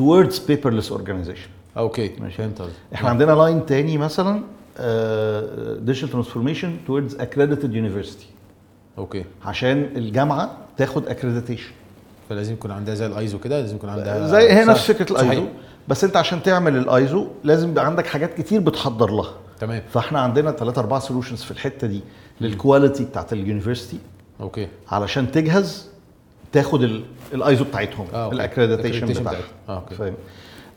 [0.00, 1.48] towards paperless organization.
[1.78, 2.36] أوكي ماشي.
[2.36, 4.40] فهمت إحنا عندنا line تاني مثلا
[5.80, 8.24] digital transformation towards accredited university.
[8.98, 9.24] Okay.
[9.44, 11.85] عشان الجامعة تاخد accreditation.
[12.28, 14.64] فلازم يكون عندها زي الايزو كده لازم يكون عندها زي هي.
[14.64, 15.30] نفس فكرة صحيح.
[15.30, 15.46] الايزو
[15.88, 20.52] بس انت عشان تعمل الأيزو لازم يبقى عندك حاجات كتير بتحضر لها تمام فاحنا عندنا
[20.52, 22.00] ثلاثة أربعة solutions في الحتة دي
[22.40, 23.98] لل quality بتاعت ال university
[24.40, 25.86] okay علشان تجهز
[26.52, 28.32] تاخد ال- الأيزو بتاعتهم آه،.
[28.32, 29.38] ال accreditation بتاعتها.
[29.68, 29.94] آه، okay.
[29.94, 30.14] فاهم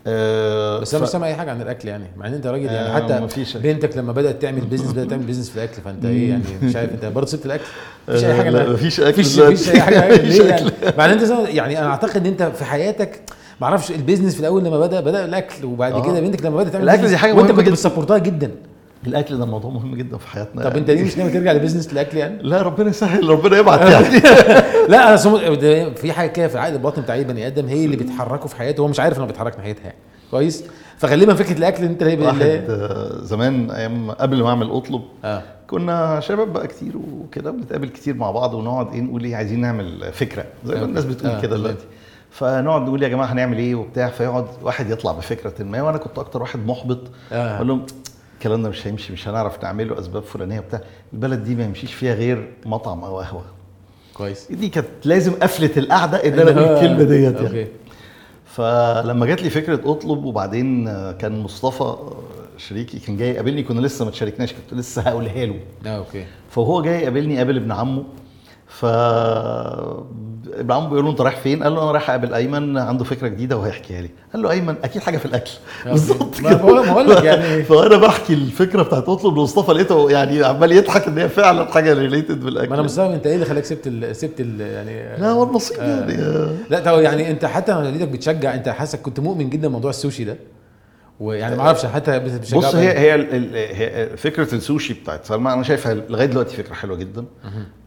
[0.06, 2.88] آه بس أنا مش سامع أي حاجة عن الأكل يعني مع إن أنت راجل يعني
[2.88, 3.56] آه، حتى مفيش.
[3.56, 6.92] بنتك لما بدأت تعمل business بدأت تعمل business في الأكل فأنت إيه يعني مش عارف
[6.92, 7.64] أنت برضه سبت الأكل
[8.08, 10.70] مفيش أي آه، حاجة لا، مفيش أكل مفيش أي حاجة مفيش يعني.
[10.98, 13.20] مع إن أنت يعني أنا أعتقد إن أنت في حياتك
[13.60, 16.02] ما أعرفش ال business في الأول لما بدأ بدأ الأكل وبعد آه.
[16.02, 17.68] كده بنتك لما بدأت تعمل الأكل دي حاجة وأنت كنت.
[17.68, 18.50] بت support ها جدا
[19.06, 21.92] الأكل ده موضوع مهم جدا في حياتنا طب أنت ليه مش ناوي ترجع ل business
[21.92, 24.20] الأكل يعني؟ لا ربنا يسهل ربنا يبعت يعني
[24.92, 25.54] لا أنا.
[25.54, 28.56] ده في حاجة كده في العقل الباطن بتاع أي بني آدم هي اللي بتحركه في
[28.56, 29.96] حياته هو مش عارف إنه بيتحرك ناحيتها يعني
[30.30, 30.64] كويس
[30.98, 35.42] فغالبا فكرة الأكل أنت اللي واحد اللي- آه، زمان أيام قبل ما أعمل أطلب آه
[35.66, 40.12] كنا شباب بقى كتير وكده بنتقابل كتير مع بعض ونقعد إيه نقول إيه عايزين نعمل
[40.12, 40.88] فكرة زي ما okay.
[40.90, 41.56] الناس بتقول آه، كده.
[41.56, 41.84] دلوقتي
[42.30, 46.42] فنقعد نقول يا جماعة هنعمل إيه وبتاع فيقعد واحد يطلع بفكرة ما وأنا كنت أكتر
[46.42, 47.00] واحد محبط
[47.32, 47.56] آه.
[47.56, 47.86] أقول لهم
[48.40, 50.80] الكلام ده مش هيمشي مش هنعرف نعمله أسباب فلانية وبتاع.
[51.12, 53.44] البلد دي ما يمشيش فيها غير مطعم أو قهوة.
[54.14, 54.52] كويس.
[54.52, 57.46] دي كانت لازم قفلة القعدة إن أنا أقول الكلمة ديت يعني.
[57.46, 57.66] Okay.
[58.44, 61.96] فلما جات لي فكرة أطلب وبعدين كان مصطفى
[62.56, 65.60] شريكي كان جاي يقابلني كنا لسه ما اتشاركناش كنت لسه هقولها له.
[65.86, 66.24] آه okay.
[66.50, 68.04] فهو جاي يقابلني قابل ابن عمه.
[68.70, 68.84] ف
[70.54, 73.56] ابن بيقول له أنت رايح فين؟ قال له أنا رايح أقابل أيمن عنده فكرة جديدة
[73.56, 74.10] وهيحكيها لي.
[74.32, 75.50] قال له أيمن أكيد حاجة في الأكل.
[75.86, 80.44] بالظبط ما بقول- ما بقول لك يعني- فأنا بحكي الفكرة بتاعت أطلب لمصطفى لقيته يعني
[80.44, 83.64] عمال يضحك إن هي فعلا حاجة ريليتد بالأكل ما أنا مستغرب أنت إيه اللي خلاك
[83.64, 84.16] سبت ال...
[84.16, 84.60] سبت ال...
[84.60, 85.84] يعني لا هو النصيب آه.
[85.84, 86.16] يعني.
[86.70, 90.24] لا طب يعني أنت حتى لما لقيتك بتشجع أنت حاسك كنت مؤمن جدا بموضوع السوشي
[90.24, 90.36] ده
[91.20, 92.18] ويعني ما أعرفش حتى
[92.54, 97.24] بص هي ال- هي فكرة السوشي بتاعت سلمى أنا شايفها لغاية دلوقتي فكرة حلوة جدا.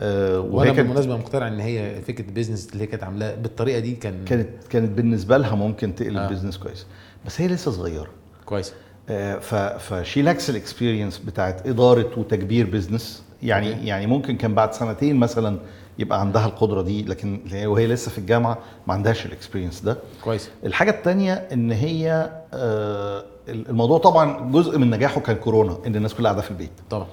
[0.02, 3.36] آه وأنا وهي كانت بالمناسبة مقتنع إن هي فكرة ال business اللي هي كانت عاملاه
[3.36, 6.28] بالطريقة دي كان كانت كانت بالنسبة لها ممكن تقلب آه.
[6.28, 6.86] business كويس.
[7.26, 8.08] بس هي لسه صغيرة.
[8.46, 8.74] كويس.
[9.10, 9.38] آه،
[9.78, 13.88] ف she lacks ال experience بتاعت إدارة وتكبير business يعني.
[13.88, 15.60] يعني ممكن كان بعد سنتين مثلا
[16.00, 19.98] يبقى عندها القدرة دي لكن وهي لسه في الجامعة ما عندهاش ال experience ده.
[20.24, 20.50] كويس.
[20.66, 26.32] الحاجة الثانية إن هي آه، الموضوع طبعا جزء من نجاحه كان كورونا إن الناس كلها
[26.32, 26.72] قاعدة في البيت.
[26.90, 27.08] طبعا.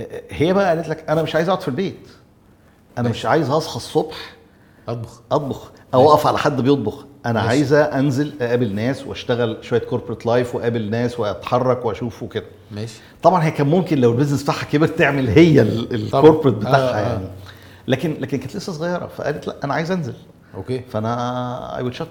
[0.00, 2.08] آه، هي بقى قالت لك أنا مش عايز أقعد في البيت.
[2.98, 4.16] أنا مش عايز أصحى الصبح
[4.88, 5.20] أطبخ.
[5.32, 7.06] أطبخ أو أقف على حد بيطبخ.
[7.26, 7.48] أنا ماشي.
[7.48, 12.44] عايزه أنزل أقابل ناس وأشتغل شوية corporate life وأقابل ناس وأتحرك وأشوف وكده.
[12.72, 13.00] ماشي.
[13.22, 17.16] طبعا هي كان ممكن لو ال business بتاعها كبر تعمل هي ال corporate بتاعها آه،
[17.16, 17.30] آه.
[17.88, 20.14] يعني لكن لكن كانت لسه صغيرة فقالت لا أنا عايز أنزل.
[20.54, 20.80] Okay.
[20.88, 22.08] فأنا I will shut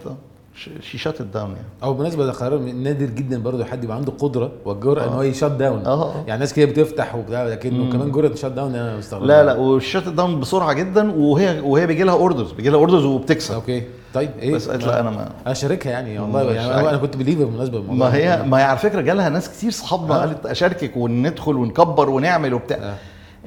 [0.81, 1.67] she shut down يعني.
[1.83, 5.27] أو بالنسبة ده قرار نادر جدا برضه حد يبقى عنده قدرة والجرأة إن هو ي
[5.27, 6.23] shut down آه، آه.
[6.27, 9.23] يعني ناس كده بتفتح وبتاع لكنه كمان جرأة shut down أنا مستغرب.
[9.23, 13.05] لا لا و shut down بسرعة جدا وهي وهي بيجي لها orders بيجي لها orders
[13.05, 13.53] وبتكسب.
[13.53, 13.83] Okay.
[14.13, 16.89] طيب إيه؟ بس قالت لا أنا ما أنا شاركها يعني والله يعني.
[16.89, 18.43] أنا كنت believer بالمناسبة ما هي.
[18.43, 20.19] ما هي على فكرة جالها ناس كتير صحابنا آه.
[20.19, 22.77] قالت أشاركك وندخل ونكبر ونعمل وبتاع.
[22.77, 22.95] آه.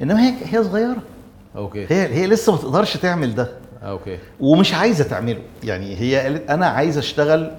[0.01, 0.97] إنما هي هي صغيرة.
[1.55, 1.85] Okay.
[1.89, 3.49] هي هي لسه ما تقدرش تعمل ده.
[3.83, 4.19] Okay.
[4.39, 5.41] ومش عايزة تعمله.
[5.63, 7.51] يعني هي قالت أنا عايزه أشتغل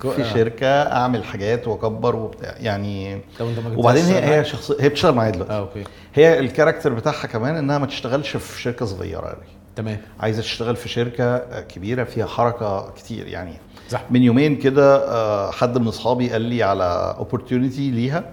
[0.00, 0.34] في آه.
[0.34, 2.54] شركة أعمل حاجات وأكبر وبتاع.
[2.58, 5.52] يعني طب أنت ما جبتهاش وبعدين هي هي؟ شخص هي بتشتغل معايا دلوقتي.
[5.52, 5.84] آه okay.
[6.14, 9.44] هي ال character بتاعها كمان إنها ما تشتغلش في شركة صغيرة قوي
[9.76, 9.98] تمام.
[10.20, 13.26] عايزة تشتغل في شركة كبيرة فيها حركة كتير.
[13.26, 13.52] يعني
[13.88, 14.02] صح.
[14.10, 18.24] من يومين كده آه، حد من أصحابي قال لي على opportunity ليها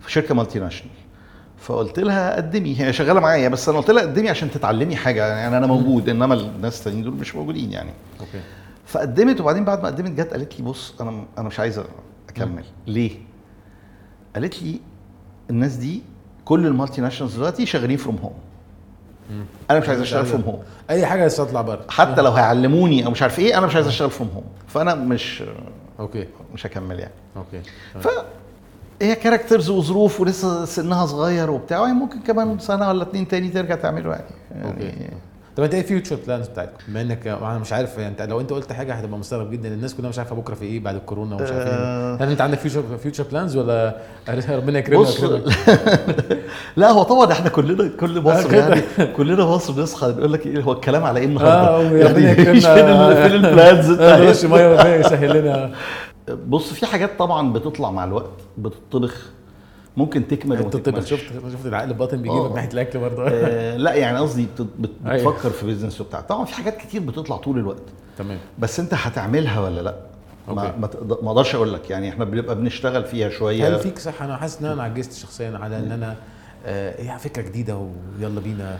[0.00, 0.92] في شركة multinational
[1.66, 2.80] فقلت لها قدمي.
[2.80, 5.26] هي شغالة معايا بس أنا قلت لها قدمي عشان تتعلمي حاجة.
[5.26, 7.90] يعني أنا موجود إنما الناس التانيين دول مش موجودين يعني.
[8.20, 8.40] Okay.
[8.86, 11.84] فقدمت وبعدين بعد ما قدمت جت قالت لي بص أنا أنا مش عايزة
[12.28, 12.64] أكمل.
[12.86, 13.10] ليه؟
[14.34, 14.80] قالت لي
[15.50, 16.02] الناس دي
[16.44, 18.34] كل ال multinationals دلوقتي شغالين from home
[19.70, 23.10] أنا مش عايز أشتغل from home أي حاجة بس اطلع بره حتى لو هيعلموني أو
[23.10, 25.44] مش عارف إيه أنا مش عايز أشتغل from home فأنا مش
[26.00, 26.26] okay.
[26.54, 27.14] مش هكمل يعني.
[27.36, 27.60] okay.
[28.00, 28.08] ف
[29.02, 33.74] هي characters وظروف ولسه سنها صغير وبتاع وهي ممكن كمان سنة ولا اتنين تاني ترجع
[33.74, 34.24] تعمله يعني,
[34.64, 35.16] okay يعني
[35.56, 38.50] طب انت إيه future plans بتاعتك؟ بما انك أنا مش عارف يعني انت لو انت
[38.52, 41.50] قلت حاجة هتبقى مستغرب جدا الناس كلها مش عارفة بكرة في إيه بعد الكورونا ومش
[41.50, 42.16] عارف آه.
[42.16, 43.96] إيه هل انت عندك future future plans ولا
[44.50, 45.06] ربنا يكرمك
[46.76, 48.54] لا هو طبعا إحنا كلنا كل مصر.
[48.54, 48.82] يعني
[49.16, 52.42] كلنا مصر بنصحى نقول لك إيه هو الكلام على إيه النهارده؟ آه يا ربنا يعني
[52.42, 55.70] يكرمنا فين ال- فين ال plans آه، بتاعتنا؟ ميه يسهل لنا
[56.30, 59.30] بص في حاجات طبعا بتطلع مع الوقت بتطبخ
[59.96, 61.10] ممكن تكمل وما انت تكملش.
[61.10, 62.54] شفت شفت العقل الباطن بيجيبك آه.
[62.54, 63.28] ناحية الأكل برضه.
[63.28, 64.46] آه لا يعني قصدي
[65.06, 65.30] أيوة.
[65.32, 66.20] بتفكر في business وبتاع.
[66.20, 67.82] طبعا في حاجات كتير بتطلع طول الوقت.
[68.18, 68.38] تمام.
[68.58, 69.96] بس أنت هتعملها ولا لا؟
[70.48, 70.78] ما okay.
[70.78, 70.90] ما
[71.22, 71.90] ما أقدرش أقول لك.
[71.90, 73.68] يعني إحنا بنبقى بنشتغل فيها شوية.
[73.68, 76.16] هل فيك صح أنا حاسس إن أنا عجزت شخصيا على إن أنا
[76.66, 78.78] آه، إيه فكرة جديدة ويلا بينا.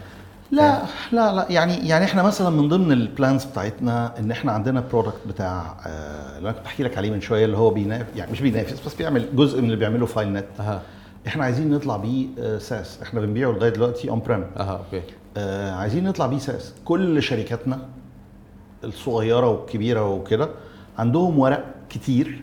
[0.50, 0.82] لا
[1.12, 1.46] لا لا.
[1.50, 6.38] يعني يعني إحنا مثلا من ضمن ال plans بتاعتنا إن إحنا عندنا product بتاع آه،
[6.38, 8.94] اللي أنا كنت بحكي لك عليه من شوية اللي هو بينافس يعني مش بينافس بس
[8.94, 10.44] بيعمل جزء من اللي بيعمله FileNet.
[10.60, 10.82] أها.
[11.26, 15.02] إحنا عايزين نطلع بيه آه، SaaS إحنا بنبيعه لغاية دلوقتي on-prem أها okay.
[15.36, 17.78] آه عايزين نطلع بيه SaaS كل شركاتنا
[18.84, 20.48] الصغيرة والكبيرة وكده
[20.98, 22.42] عندهم ورق كتير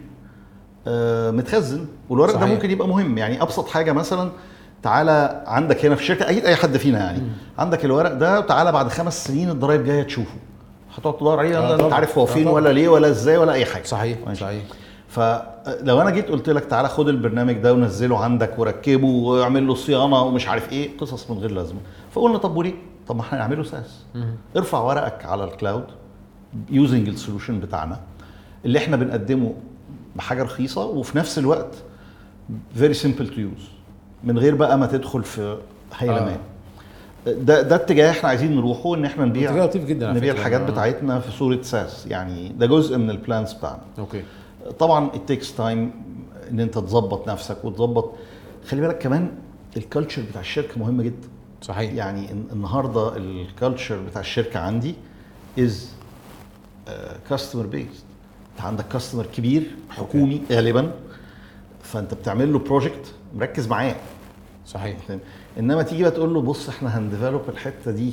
[0.88, 2.44] آه متخزن والورق صحيح.
[2.48, 3.18] ده ممكن يبقى مهم.
[3.18, 4.32] يعني أبسط حاجة مثلا
[4.84, 7.22] تعالى عندك هنا في الشركة أكيد أي حد فينا يعني
[7.58, 10.36] عندك الورق ده تعالى بعد خمس سنين الضرايب جاية تشوفه
[10.98, 11.94] هتقعد تدور عليه آه انت.
[11.94, 12.54] عارف هو آه فين طبعا.
[12.56, 14.42] ولا ليه ولا إزاي ولا أي حاجة صحيح ماشي.
[14.42, 14.64] صحيح
[15.08, 20.22] فلو أنا جيت قلت لك تعالى خد البرنامج ده ونزله عندك وركبه واعمل له صيانة
[20.22, 21.80] ومش عارف إيه قصص من غير لازمة
[22.12, 22.74] فقلنا طب وليه؟
[23.08, 24.00] طب ما إحنا نعمله SaaS.
[24.58, 25.86] ارفع ورقك على ال cloud
[26.70, 28.00] using ال solution بتاعنا
[28.66, 29.54] اللي إحنا بنقدمه
[30.16, 31.76] بحاجة رخيصة وفي نفس الوقت
[32.76, 33.70] very simple to use
[34.24, 35.58] من غير بقى ما تدخل في
[35.98, 36.38] هيلمان
[37.26, 40.34] ده ده اتجاه إحنا عايزين نروحه إن إحنا نبيع لطيف جدا نبيع.
[40.34, 40.66] الحاجات آه.
[40.72, 42.06] بتاعتنا في صورة SaaS.
[42.08, 43.82] يعني ده جزء من ال plans بتاعنا.
[44.00, 44.24] okay.
[44.80, 45.62] طبعا takes time
[46.52, 48.12] إن أنت تظبط نفسك وتظبط.
[48.68, 49.32] خلي بالك كمان
[49.78, 51.28] ال culture بتاع الشركة مهم جدا.
[51.62, 51.94] صحيح.
[51.94, 54.96] يعني الن- النهارده ال culture بتاع الشركة عندي
[55.60, 55.90] is
[57.30, 58.04] customer based
[58.56, 60.92] أنت عندك customer كبير حكومي غالبا.
[61.84, 63.96] فأنت بتعمل له project مركز معاه.
[64.68, 64.98] صحيح؟
[65.60, 68.12] إنما تيجي بقى تقول له بص إحنا هن develop الحتة دي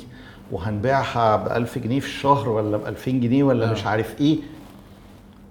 [0.51, 3.71] وهنبيعها ب 1000 جنيه في الشهر ولا ب 2000 جنيه ولا آه.
[3.71, 4.37] مش عارف إيه.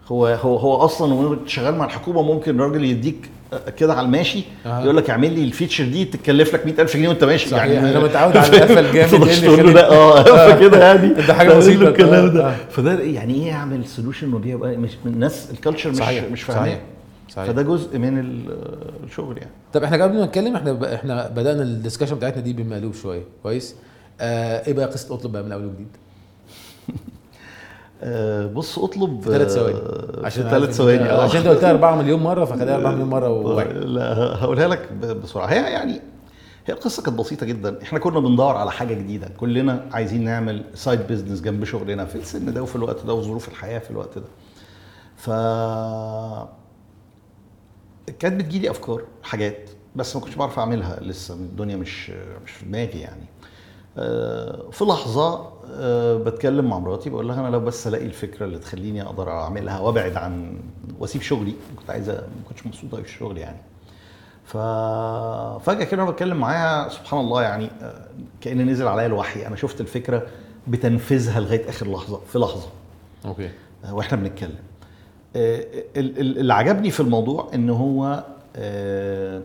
[0.09, 3.31] هو هو هو أصلا وانت شغال مع الحكومة ممكن الراجل يديك
[3.77, 4.81] كده على الماشي آه.
[4.83, 7.49] يقول لك اعمل لي ال feature دي تتكلف لك 100000 جنيه وأنت ماشي.
[7.49, 11.09] صحيح، أنا متعود على القفا الجامد تقدرش اللي تقول له لا آه قفا كده يعني.
[11.29, 11.89] ده له بسيطة.
[11.89, 12.49] الكلام آه، ده.
[12.51, 12.55] آه.
[12.71, 14.29] فده يعني إيه يعمل solution
[15.05, 16.25] من الناس ال culture مش صحيح.
[16.33, 16.79] مش فاهماه.
[17.31, 17.47] صحيح.
[17.47, 18.59] فده جزء من ال-
[19.05, 19.51] الشغل يعني.
[19.73, 20.95] طب إحنا قبل ما نتكلم إحنا.
[20.95, 23.23] إحنا بدأنا ال discussion بتاعتنا دي بمقلوب شوية.
[23.43, 23.75] كويس؟
[24.21, 25.89] آه إيه بقى قصة أطلب بقى من أول وجديد؟
[28.03, 29.75] آه، بص أطلب في ثلاث ثواني.
[29.77, 31.23] آه، عشان في عارف ثلاث ثواني آه.
[31.23, 33.71] عشان أنت قلتها 4 مليون مرة فخليها 4 مليون مرة وواحد.
[33.77, 35.47] لا هقولها لك بسرعة.
[35.47, 36.01] هي يعني
[36.67, 37.83] هي القصة كانت بسيطة جدا.
[37.83, 39.29] إحنا كنا بندور على حاجة جديدة.
[39.37, 43.79] كلنا عايزين نعمل side business جنب شغلنا في السن ده وفي الوقت ده وظروف الحياة
[43.79, 44.25] في الوقت ده.
[45.17, 45.31] ف
[48.19, 52.11] كانت بتجيلي أفكار حاجات بس ما كنتش بعرف أعملها لسه الدنيا مش
[52.45, 53.25] مش في دماغي يعني.
[53.99, 58.59] آه، في لحظة آه، بتكلم مع مراتي بقول لها أنا لو بس ألاقي الفكرة اللي
[58.59, 60.61] تخليني أقدر أعملها وأبعد عن
[60.99, 63.59] وأسيب شغلي كنت عايزه ما كنتش مبسوط قوي في الشغل يعني.
[64.45, 68.07] ففجاه كده وأنا بتكلم معاها سبحان الله يعني آه،
[68.41, 69.47] كأن نزل عليا الوحي.
[69.47, 70.27] أنا شفت الفكرة
[70.69, 72.69] بتنفذها لغاية آخر لحظة في لحظة.
[73.27, 73.51] أوكي.
[73.91, 74.59] وإحنا بنتكلم.
[75.37, 78.25] اللي عجبني في الموضوع إن هو
[78.57, 79.43] آه،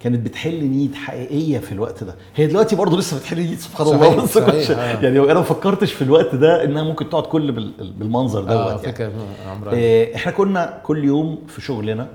[0.00, 4.22] كانت بتحل نيد حقيقية في الوقت ده هي دلوقتي برضه لسه بتحل نيد سبحان الله
[4.22, 5.00] بس آه.
[5.02, 8.68] يعني أنا ما فكرتش في الوقت ده إنها ممكن تقعد كل بال- بالمنظر دوت آه
[8.68, 8.78] يعني.
[8.78, 9.12] فكرة
[9.50, 12.08] عمرها آه، إحنا كنا كل يوم في شغلنا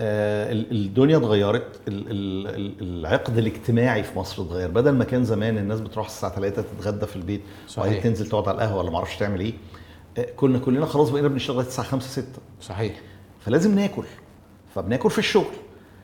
[0.00, 5.24] آه، ال- الدنيا اتغيرت ال- ال- ال- العقد الاجتماعي في مصر اتغير بدل ما كان
[5.24, 7.78] زمان الناس بتروح الساعة 3 تتغدى في البيت صحيح.
[7.78, 9.52] وبعدين تنزل تقعد على القهوة ولا ما أعرفش تعمل إيه
[10.18, 12.28] آه، كنا كلنا خلاص بقينا بنشتغل لغاية الساعة 5 6
[12.60, 13.00] صحيح.
[13.40, 14.02] فلازم ناكل.
[14.74, 15.44] فبناكل في الشغل.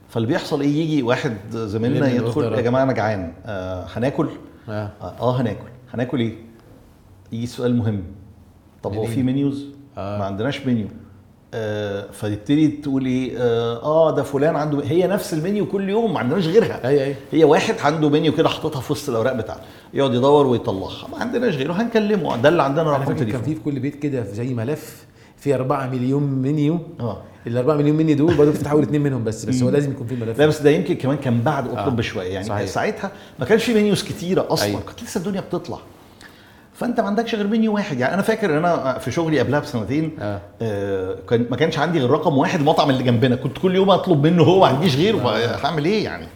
[0.08, 2.42] فاللي بيحصل إيه يجي واحد زميلنا يدخل.
[2.42, 4.28] يا جماعة أنا جعان آه هناكل؟
[4.68, 4.90] آه.
[5.00, 5.68] آه, آه هناكل.
[5.94, 6.34] هناكل إيه؟
[7.32, 8.02] يجي سؤال مهم.
[8.82, 9.04] طب هو.
[9.06, 9.66] في منيوز
[9.98, 10.18] آه.
[10.18, 10.90] ما عندناش منيو آه
[12.12, 16.46] فتبتدي تقول إيه آه, آه ده فلان عنده هي نفس المنيو كل يوم ما عندناش
[16.46, 16.88] غيرها.
[16.88, 17.14] أي أي.
[17.32, 19.60] هي واحد عنده منيو كده حاططها في وسط الأوراق بتاعته.
[19.94, 21.08] يقعد يدور ويطلعها.
[21.12, 22.36] ما عندناش غيره هنكلمه.
[22.36, 25.06] ده اللي عندنا رقم فاكر كان تليفون في في كل بيت كده في زي ملف
[25.36, 26.78] فيه 4 مليون منيو.
[27.00, 27.22] آه.
[27.46, 29.70] ال 4 مليون منيو دول برضه بتفتح اول اثنين منهم بس بس هو.
[29.70, 30.38] لازم يكون في ملف.
[30.38, 31.88] لا بس ده يمكن كمان كان بعد اطلب آه.
[31.88, 32.28] بشوية.
[32.32, 32.66] يعني صحيح.
[32.68, 34.66] ساعتها ما كانش في منيوز كتيرة أصلا.
[34.66, 34.80] أيوة.
[34.80, 35.78] كانت لسه الدنيا بتطلع.
[36.76, 38.00] فانت ما عندكش غير منيو واحد.
[38.00, 40.40] يعني أنا فاكر إن أنا في شغلي قبلها بسنتين آه.
[40.62, 43.36] آه كان ما كانش عندي غير رقم واحد المطعم اللي جنبنا.
[43.36, 45.18] كنت كل يوم أطلب منه هو ما عنديش غيره.
[45.18, 45.56] آه.
[45.66, 46.26] هعمل إيه يعني؟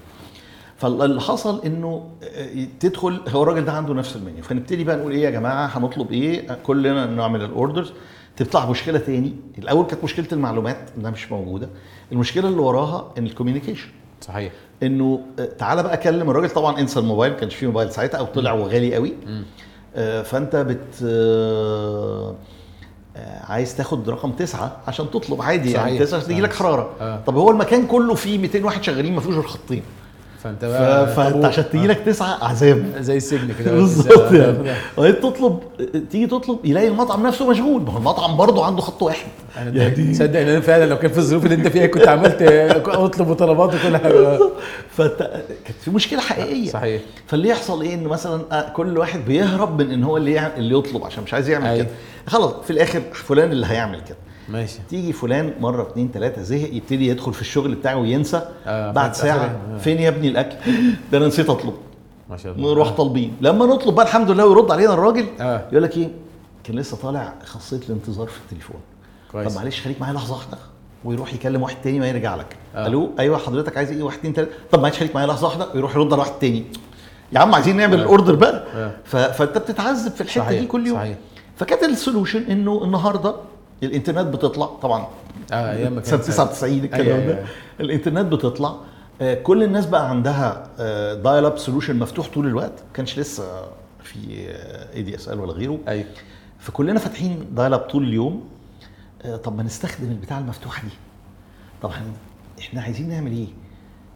[0.77, 4.43] فاللي حصل إنه آه، تدخل هو الراجل ده عنده نفس المنيو.
[4.43, 7.93] فنبتدي بقى نقول إيه يا جماعة هنطلب إيه؟ كلنا نعمل الأوردرز.
[8.37, 9.33] تطلع مشكلة تاني.
[9.59, 11.69] الأول كانت مشكلة المعلومات إنها مش موجودة.
[12.13, 13.89] المشكلة اللي وراها إن الكوميونيكيشن.
[14.21, 14.53] صحيح.
[14.83, 16.51] إنه آه، تعالى بقى كلم الراجل.
[16.51, 19.13] طبعا انسى الموبايل ما كانش فيه موبايل ساعتها أو طلع وغالي قوي.
[19.27, 19.45] مم.
[19.97, 22.35] آه، فأنت بت آه،
[23.17, 26.03] آه، عايز تاخد رقم تسعة عشان تطلب عادي يعني صحيح.
[26.03, 26.53] تسعة عشان تيجي لك.
[26.55, 27.21] حرارة آه.
[27.27, 29.83] طب هو المكان كله فيه 200 واحد شغالين ما فيهوش غير خطين
[30.45, 31.45] فانت بقى فانت.
[31.45, 33.01] عشان تيجي لك تسعة عذاب آه.
[33.01, 33.73] زي السجن كده.
[33.73, 34.59] بالظبط آه، يعني.
[34.99, 35.59] وبعدين تطلب
[36.11, 37.83] تيجي تطلب يلاقي المطعم نفسه مشغول.
[37.83, 39.27] ما هو المطعم برضه عنده خط واحد.
[39.59, 42.43] أنا يعني- تصدق إن أنا فعلا لو كان في الظروف اللي أنت فيها كنت عملت
[42.87, 44.39] أطلب طلبات وكل حاجة.
[44.97, 45.19] فأنت
[45.65, 46.71] كانت في مشكلة حقيقية.
[46.71, 47.03] صحيح.
[47.27, 51.05] فاللي يحصل إيه؟ إن مثلا آه، كل واحد بيهرب من إن هو اللي اللي يطلب
[51.05, 51.85] عشان مش عايز يعمل أيوة.
[51.85, 51.93] كده.
[52.27, 54.17] خلاص في الآخر فلان اللي هيعمل كده.
[54.51, 54.79] ماشي.
[54.89, 58.49] تيجي فلان مرة اتنين تلاتة زهق يبتدي يدخل في الشغل بتاعه وينسى.
[58.67, 59.79] آه، بعد ساعة آه.
[59.79, 60.57] فين يا ابني الأكل؟
[61.13, 61.75] ده أنا نسيت أطلب.
[62.31, 62.73] ما شاء الله.
[62.73, 63.37] نروح طالبين.
[63.41, 65.65] لما نطلب بقى الحمد لله ويرد علينا الراجل آه.
[65.73, 66.09] يقول لك إيه؟
[66.65, 68.81] كان لسه طالع خاصية الانتظار في التليفون.
[69.33, 69.53] كويس.
[69.53, 70.59] طب معلش خليك معايا لحظة واحدة.
[71.05, 72.57] ويروح يكلم واحد تاني ما يرجع لك.
[72.75, 72.87] آه.
[72.87, 74.51] ألو؟ أيوه حضرتك عايز إيه؟ واحد اتنين تلاتة.
[74.73, 75.67] طب معلش خليك معايا لحظة واحدة.
[75.75, 76.65] ويروح يرد على واحد تاني.
[77.33, 78.03] يا عم عايزين نعمل آه.
[78.03, 78.65] ال order بقى.
[78.75, 78.93] آه.
[79.33, 80.97] فأنت بتتعذب في الحتة صحيح، دي كل يوم.
[80.99, 81.17] صحيح.
[81.57, 83.35] فكانت ال solution إنه النهارده
[83.83, 85.07] الانترنت بتطلع طبعا
[85.53, 87.37] آه أيام ما سنه كان 99 الكلام أيوة، ده.
[87.39, 87.47] أيوة.
[87.81, 88.77] الانترنت بتطلع.
[89.21, 90.71] آه، كل الناس بقى عندها
[91.15, 92.73] dial-up solution مفتوح طول الوقت.
[92.73, 93.63] ما كانش لسه
[94.03, 94.19] في
[94.95, 95.79] ADSL ولا غيره.
[95.89, 96.07] أيوه.
[96.59, 98.49] فكلنا فاتحين dial-up طول اليوم.
[99.23, 100.95] آه، طب ما نستخدم البتاع المفتوحة دي.
[101.83, 101.91] طب.
[102.61, 103.47] إحنا عايزين نعمل إيه؟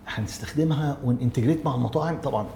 [0.07, 2.47] هنستخدمها ون integrate مع المطاعم؟ طبعا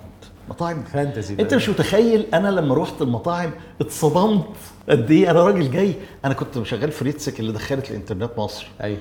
[0.48, 4.44] مطاعم fantasy انت مش متخيل أنا لما رحت المطاعم اتصدمت
[4.88, 5.94] قد إيه أنا راجل جاي.
[6.24, 8.66] أنا كنت شغال في RITSEC اللي دخلت الانترنت مصر.
[8.82, 8.98] أيوه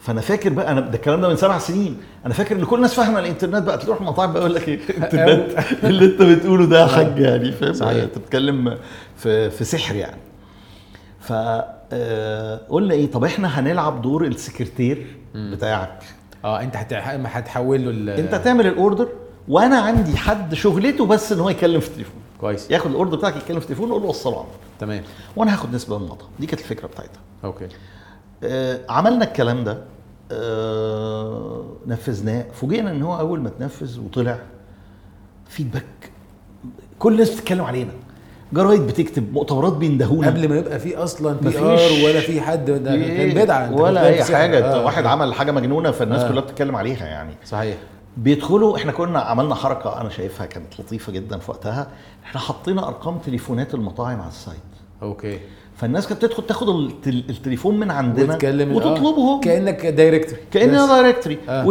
[0.00, 1.96] فانا فاكر بقى أنا ده الكلام ده من سبع سنين.
[2.26, 3.78] أنا فاكر ان كل الناس فاهمة الانترنت بقى.
[3.78, 7.72] تروح المطاعم بقى يقول لك إيه؟ الانترنت اللي انت بتقوله ده يا حاج يعني فاهم؟
[7.72, 8.02] صحيح.
[8.02, 8.78] انت بتتكلم
[9.16, 10.20] في في سحر يعني.
[11.20, 11.32] ف
[11.92, 15.98] آه، قلنا إيه؟ طب إحنا هنلعب دور السكرتير بتاعك.
[16.44, 19.08] آه أنت هتح- هتحول له أنت تعمل ال order
[19.48, 22.20] وأنا عندي حد شغلته بس إن هو يكلم في التليفون.
[22.40, 22.70] كويس.
[22.70, 24.50] ياخد ال order بتاعك يتكلم في التليفون ويقول له وصله عندك
[24.80, 25.02] تمام.
[25.36, 26.28] وأنا هاخد نسبة من المطعم.
[26.40, 27.20] دي كانت الفكرة بتاعتها.
[27.44, 27.68] okay.
[28.44, 29.78] آه، عملنا الكلام ده.
[30.32, 32.44] آه، نفذناه.
[32.52, 34.38] فوجئنا إن هو أول ما اتنفذ وطلع
[35.48, 35.84] feedback
[36.98, 37.92] كل الناس بتتكلم علينا.
[38.52, 40.26] جرايد بتكتب مؤتمرات بيندهونا.
[40.26, 43.72] قبل ما يبقى في أصلا PR ولا في حد ده كان بدعة.
[43.72, 44.24] ولا أي.
[44.24, 44.74] حاجة.
[44.74, 44.84] آه.
[44.84, 46.28] واحد عمل حاجة مجنونة فالناس آه.
[46.28, 47.34] كلها بتتكلم عليها يعني.
[47.44, 47.76] صحيح.
[48.16, 51.88] بيدخلوا إحنا كنا عملنا حركة أنا شايفها كانت لطيفة جدا في وقتها.
[52.24, 54.56] إحنا حطينا أرقام تليفونات المطاعم على ال site.
[55.02, 55.38] okay.
[55.76, 59.40] فالناس كانت تدخل تاخد التل- التليفون من عندنا وتكلم وتطلبه آه.
[59.40, 60.90] كأنك directory كأننا بس.
[60.90, 61.64] directory آه.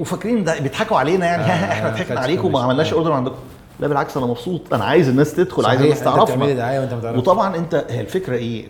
[0.00, 1.42] وفاكرين ده بيضحكوا علينا يعني.
[1.42, 2.60] آه، إحنا آه، ضحكنا عليكم وما.
[2.62, 2.96] عملناش آه.
[2.96, 3.36] order عندكم.
[3.80, 4.74] لا بالعكس أنا مبسوط.
[4.74, 6.52] أنا عايز الناس تدخل عايز الناس تعرفنا.
[6.52, 8.64] دعاية وأنت وطبعا أنت هي الفكرة إيه؟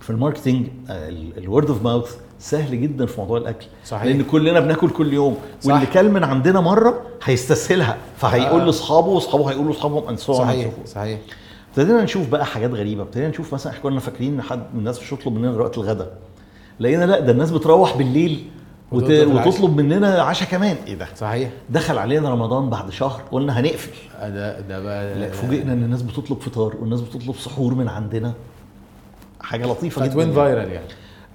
[0.00, 0.66] في ال marketing
[1.38, 3.66] ال word of mouth سهل جدا في موضوع الأكل.
[3.84, 4.04] صحيح.
[4.04, 5.70] لأن كلنا بناكل كل يوم صح.
[5.72, 8.64] واللي كل من عندنا مرة هيستسهلها فهيقول آه.
[8.64, 11.18] لأصحابه وأصحابه هيقولوا لأصحابهم ان صحيح صحيح.
[11.70, 15.00] ابتدينا نشوف بقى حاجات غريبة ابتدينا نشوف مثلا إحنا كنا فاكرين إن حد من الناس
[15.00, 16.12] مش هتطلب مننا دلوقتي الغداء
[16.80, 18.44] لقينا لأ ده الناس بتروح بالليل
[18.92, 19.10] وت...
[19.10, 20.76] وتطلب مننا عشاء كمان.
[20.86, 21.50] إيه ده؟ صحيح.
[21.70, 23.90] دخل علينا رمضان بعد شهر قلنا هنقفل.
[24.18, 28.32] آه، ده ده بقى لا فوجئنا إن الناس بتطلب فطار والناس بتطلب سحور من عندنا.
[29.40, 30.86] حاجة لطيفة جدا ف it went viral يعني.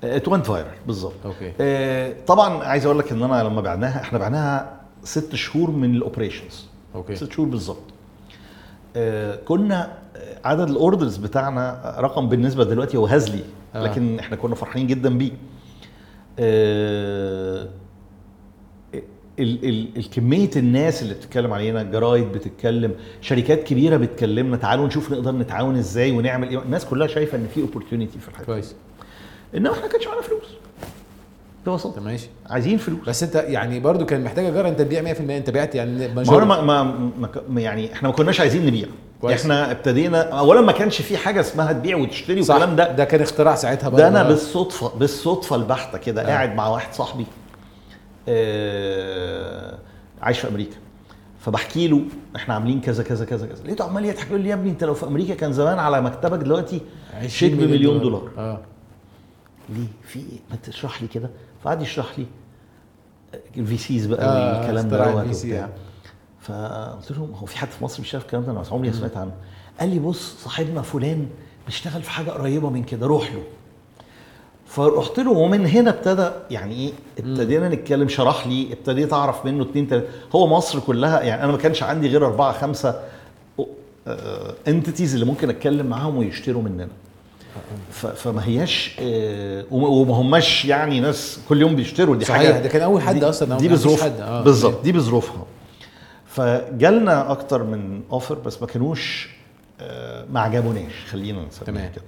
[0.04, 1.14] it went viral بالظبط.
[1.26, 1.54] okay.
[1.62, 6.02] آه، طبعا عايز أقول لك إن أنا لما بعناها إحنا بعناها ست شهور من ال
[6.02, 7.16] operations okay.
[7.16, 7.84] ست شهور بالظبط.
[8.96, 13.44] آه، كنا آه، عدد ال orders بتاعنا رقم بالنسبة دلوقتي هو هزلي
[13.76, 13.84] آه.
[13.84, 15.32] لكن إحنا كنا فرحانين جدا بيه.
[16.40, 17.68] آه،
[19.40, 25.32] ال ال الكميه الناس اللي بتتكلم علينا جرايد بتتكلم شركات كبيرة بتكلمنا تعالوا نشوف نقدر
[25.32, 26.62] نتعاون إزاي ونعمل إيه.
[26.62, 28.76] الناس كلها شايفة إن في opportunity في الحاجة كويس.
[29.56, 30.44] إنما إحنا ما كانش معانا فلوس.
[31.68, 32.28] ببساطه ماشي.
[32.50, 33.00] عايزين فلوس.
[33.08, 36.62] بس أنت يعني برضو كان محتاجة جرأة أنت تبيع 100% أنت بعت يعني ما ما,
[36.62, 36.94] ما,
[37.50, 38.88] ما يعني إحنا ما كناش عايزين نبيع.
[39.22, 39.42] كويس.
[39.42, 42.92] إحنا ابتدينا اولا ما كانش في حاجة اسمها تبيع وتشتري والكلام ده.
[42.92, 44.28] ده كان اختراع ساعتها ده أنا آه.
[44.28, 46.26] بالصدفة بالصدفة البحتة كده آه.
[46.26, 47.26] قاعد مع واحد صاحبي
[48.28, 49.78] آه
[50.22, 50.76] عايش في أمريكا.
[51.40, 52.02] فبحكي له
[52.36, 53.64] إحنا عاملين كذا كذا كذا كذا.
[53.64, 56.40] لقيته عمال يضحك يقول لي يا ابني أنت لو في أمريكا كان زمان على مكتبك
[56.40, 56.82] دلوقتي
[57.16, 58.30] 20 شيك بمليون دولار.
[58.38, 58.60] آه.
[59.72, 61.30] ليه؟ في إيه ما تشرح لي كده.
[61.64, 62.26] فقعد يشرح لي
[63.58, 65.70] ال VCs بقى آه، والكلام VC وبتاع.
[66.42, 69.18] فقلت له هو في حد في مصر مش شايف الكلام ده؟ أنا عمري ما سمعت
[69.18, 69.32] عنه.
[69.80, 71.28] قال لي بص صاحبنا فلان
[71.66, 73.44] بيشتغل في حاجة قريبة من كده روح له.
[74.66, 79.88] فرحت له ومن هنا ابتدى يعني إيه ابتدينا نتكلم شرح لي ابتديت أعرف منه اتنين
[79.88, 80.08] تلاتة.
[80.36, 83.00] هو مصر كلها يعني أنا ما كانش عندي غير أربعة خمسة
[84.68, 86.88] entities اللي ممكن أتكلم معاهم ويشتروا مننا.
[87.92, 92.16] فما هياش آه، وما هماش يعني ناس كل يوم بيشتروا.
[92.16, 94.24] دي صحيح، حاجة ده كان أول حد أو دي بظروفها.
[94.24, 95.46] آه، بالظبط دي بظروفها.
[96.26, 99.30] فجالنا أكتر من offer بس ما كانوش
[99.82, 101.06] آه، ما عجبوناش.
[101.10, 101.88] خلينا نسميها.
[101.90, 102.04] كده.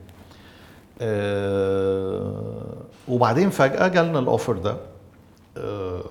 [1.02, 2.78] آه،
[3.08, 4.78] وبعدين فجأة جالنا ال offer ده.
[5.58, 6.04] آه،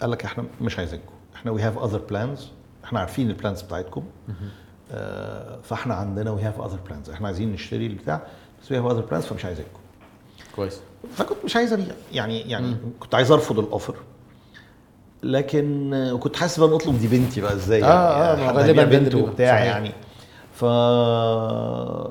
[0.00, 1.12] قال لك إحنا مش عايزينكم.
[1.34, 2.48] إحنا we have other plans
[2.84, 4.02] إحنا عارفين ال plans بتاعتكم.
[5.62, 8.22] فاحنا عندنا we have other plans إحنا عايزين نشتري البتاع
[8.62, 9.78] بس we have other plans فمش عايزينكم
[10.56, 10.80] كويس.
[11.16, 13.94] فكنت مش عايز ابيع يعني يعني كنت عايز أرفض ال offer
[15.22, 18.84] لكن آه، وكنت حاسس بقى أطلب دي بنتي بقى إزاي؟ آه، آه، ما حد غالباً
[18.84, 19.14] بنت.
[19.14, 19.64] وبتاع.
[19.64, 19.92] يعني.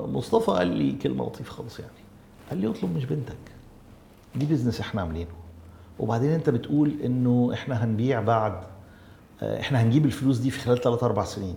[0.04, 1.92] فمصطفى قال لي كلمة لطيفة خالص يعني.
[2.50, 3.36] قال لي اطلب مش بنتك.
[4.34, 5.30] دي business إحنا عاملينه.
[5.98, 8.60] وبعدين انت بتقول إنه إحنا هنبيع بعد
[9.42, 11.56] آه، إحنا هنجيب الفلوس دي في خلال 3 4 سنين.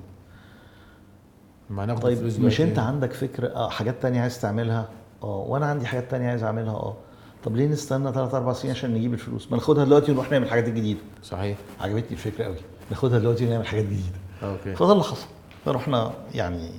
[1.70, 2.62] ما ناخد طيب الفلوس مش.
[2.62, 4.90] أنت عندك فكرة آه حاجات تانية عايز تعملها؟
[5.24, 6.96] آه وأنا عندي حاجات تانية عايز أعملها آه.
[7.44, 10.70] طب ليه نستنى 3 4 سنين عشان نجيب الفلوس؟ ما ناخدها دلوقتي ونروح نعمل حاجات
[10.70, 11.00] جديدة.
[11.24, 11.58] صحيح.
[11.82, 12.56] عجبتني الفكرة قوي
[12.90, 14.18] ناخدها دلوقتي ونعمل حاجات جديدة.
[14.44, 14.76] okay.
[14.76, 15.28] فده اللي حصل.
[15.66, 16.70] فرحنا يعني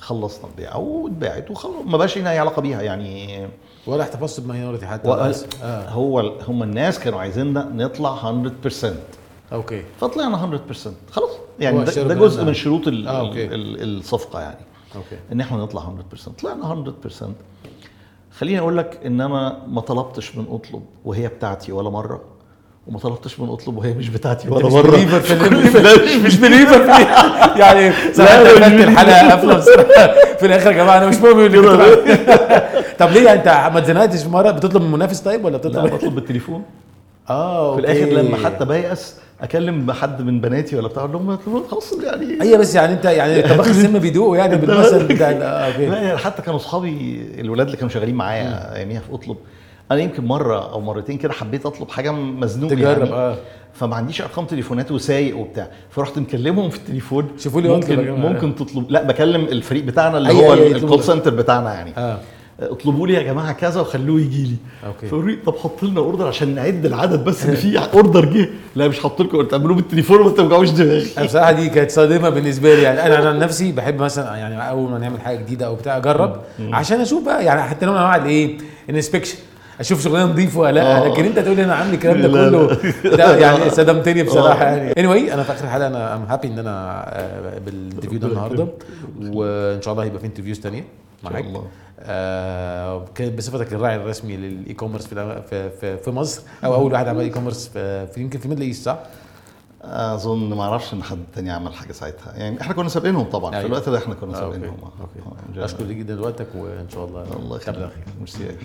[0.00, 1.74] خلصنا البيع واتباعت وخلاص.
[1.86, 3.48] ما بقاش لنا أي علاقة بيها يعني.
[3.86, 5.08] ولا احتفظت ب minority حتى.
[5.08, 5.46] بس.
[5.62, 5.88] آه.
[5.88, 8.86] هو هم الناس كانوا عايزيننا نطلع 100%
[9.52, 9.82] okay.
[10.00, 11.30] فطلعنا 100% خلاص.
[11.60, 12.44] يعني ده, ده جزء.
[12.44, 13.44] من شروط ال آه، okay.
[13.44, 14.58] ال ال الصفقة يعني.
[14.96, 15.16] okay.
[15.32, 17.24] إن إحنا نطلع 100% طلعنا 100%
[18.38, 22.20] خليني أقول لك ان أنا ما طلبتش من أطلب وهي بتاعتي ولا مرة
[22.86, 24.96] وما طلبتش من أطلب وهي مش بتاعتي ولا مش مرة.
[24.96, 26.80] في كل ال- ده مش مش believer
[27.62, 29.60] يعني لا، قفلت مش الحلقة قافله
[30.38, 31.58] في الآخر يا جماعة أنا مش مهم اللي.
[32.98, 36.14] طب ليه؟ أنت ما اتزنقتش في مرة؟ بتطلب من منافس طيب ولا لا بتطلب بطلب
[36.14, 36.62] بالتليفون.
[37.30, 37.92] آه في okay.
[38.04, 41.38] الآخر لما حتى بيأس أكلم حد من بناتي ولا بتاع أقول لهم
[41.70, 45.86] خلاص يعني أيوه بس يعني أنت يعني طباخ السم بيدوقوا يعني بالمثل بتاع آه okay
[45.86, 49.36] لا يعني حتى كانوا أصحابي الولاد اللي كانوا شغالين معايا اياميها في أطلب
[49.92, 53.36] أنا يمكن مرة أو مرتين كده حبيت أطلب حاجة مزنوق تجرب، يعني آه.
[53.74, 58.10] فما عنديش أرقام تليفونات وسايق وبتاع فرحت مكلمهم في التليفون شوفوا لي ممكن.
[58.10, 61.04] ممكن تطلب لا بكلم الفريق بتاعنا اللي أي- هو ال call لك.
[61.04, 62.18] center بتاعنا يعني آه
[62.60, 64.56] اطلبوا لي يا جماعة كذا وخلوه يجي لي.
[65.08, 68.48] فقالوا لي طب حط لنا order عشان نعد العدد بس ان في order جه.
[68.76, 69.42] لا مش هحط لكم.
[69.42, 71.06] تعملوه بالتليفون وما توجعوش دماغي.
[71.18, 72.82] أنا بصراحة دي كانت صادمة بالنسبة لي.
[72.82, 75.96] يعني أنا أنا عن نفسي بحب مثلا يعني أول ما نعمل حاجة جديدة أو بتاع
[75.96, 76.36] أجرب
[76.72, 78.58] عشان أشوف بقى يعني حتى نوع من انواع الايه
[78.90, 79.38] ال inspection
[79.80, 81.04] أشوف شغلانة نظيفة ولا لأ.
[81.04, 81.08] آه.
[81.08, 82.76] لكن أنت تقول لي أنا عامل الكلام ده كله
[83.16, 84.76] ده يعني صدمتني بصراحة آه.
[84.76, 84.92] يعني.
[84.92, 88.26] any anyway, أنا في آخر الحلقة أنا I'm happy إن أنا آه، بال interview ده
[88.28, 88.66] النهارده.
[89.20, 90.84] وإن شاء الله هيبقى في interviews ثانية
[91.24, 91.66] معاك الله.
[92.00, 93.04] آه
[93.36, 98.08] بصفتك الراعي الرسمي لل e-commerce في, في, في, مصر أو أول واحد عمل e-commerce في,
[98.16, 98.98] يمكن في Middle East صح؟
[99.82, 103.62] أظن ما أعرفش إن حد تاني عمل حاجة ساعتها يعني إحنا كنا سابقينهم طبعا أيوة.
[103.62, 104.76] في الوقت ده إحنا كنا آه، سابقينهم
[105.56, 105.64] آه.
[105.64, 108.56] أشكر جدا لوقتك وإن شاء الله الله يخليك ميرسي.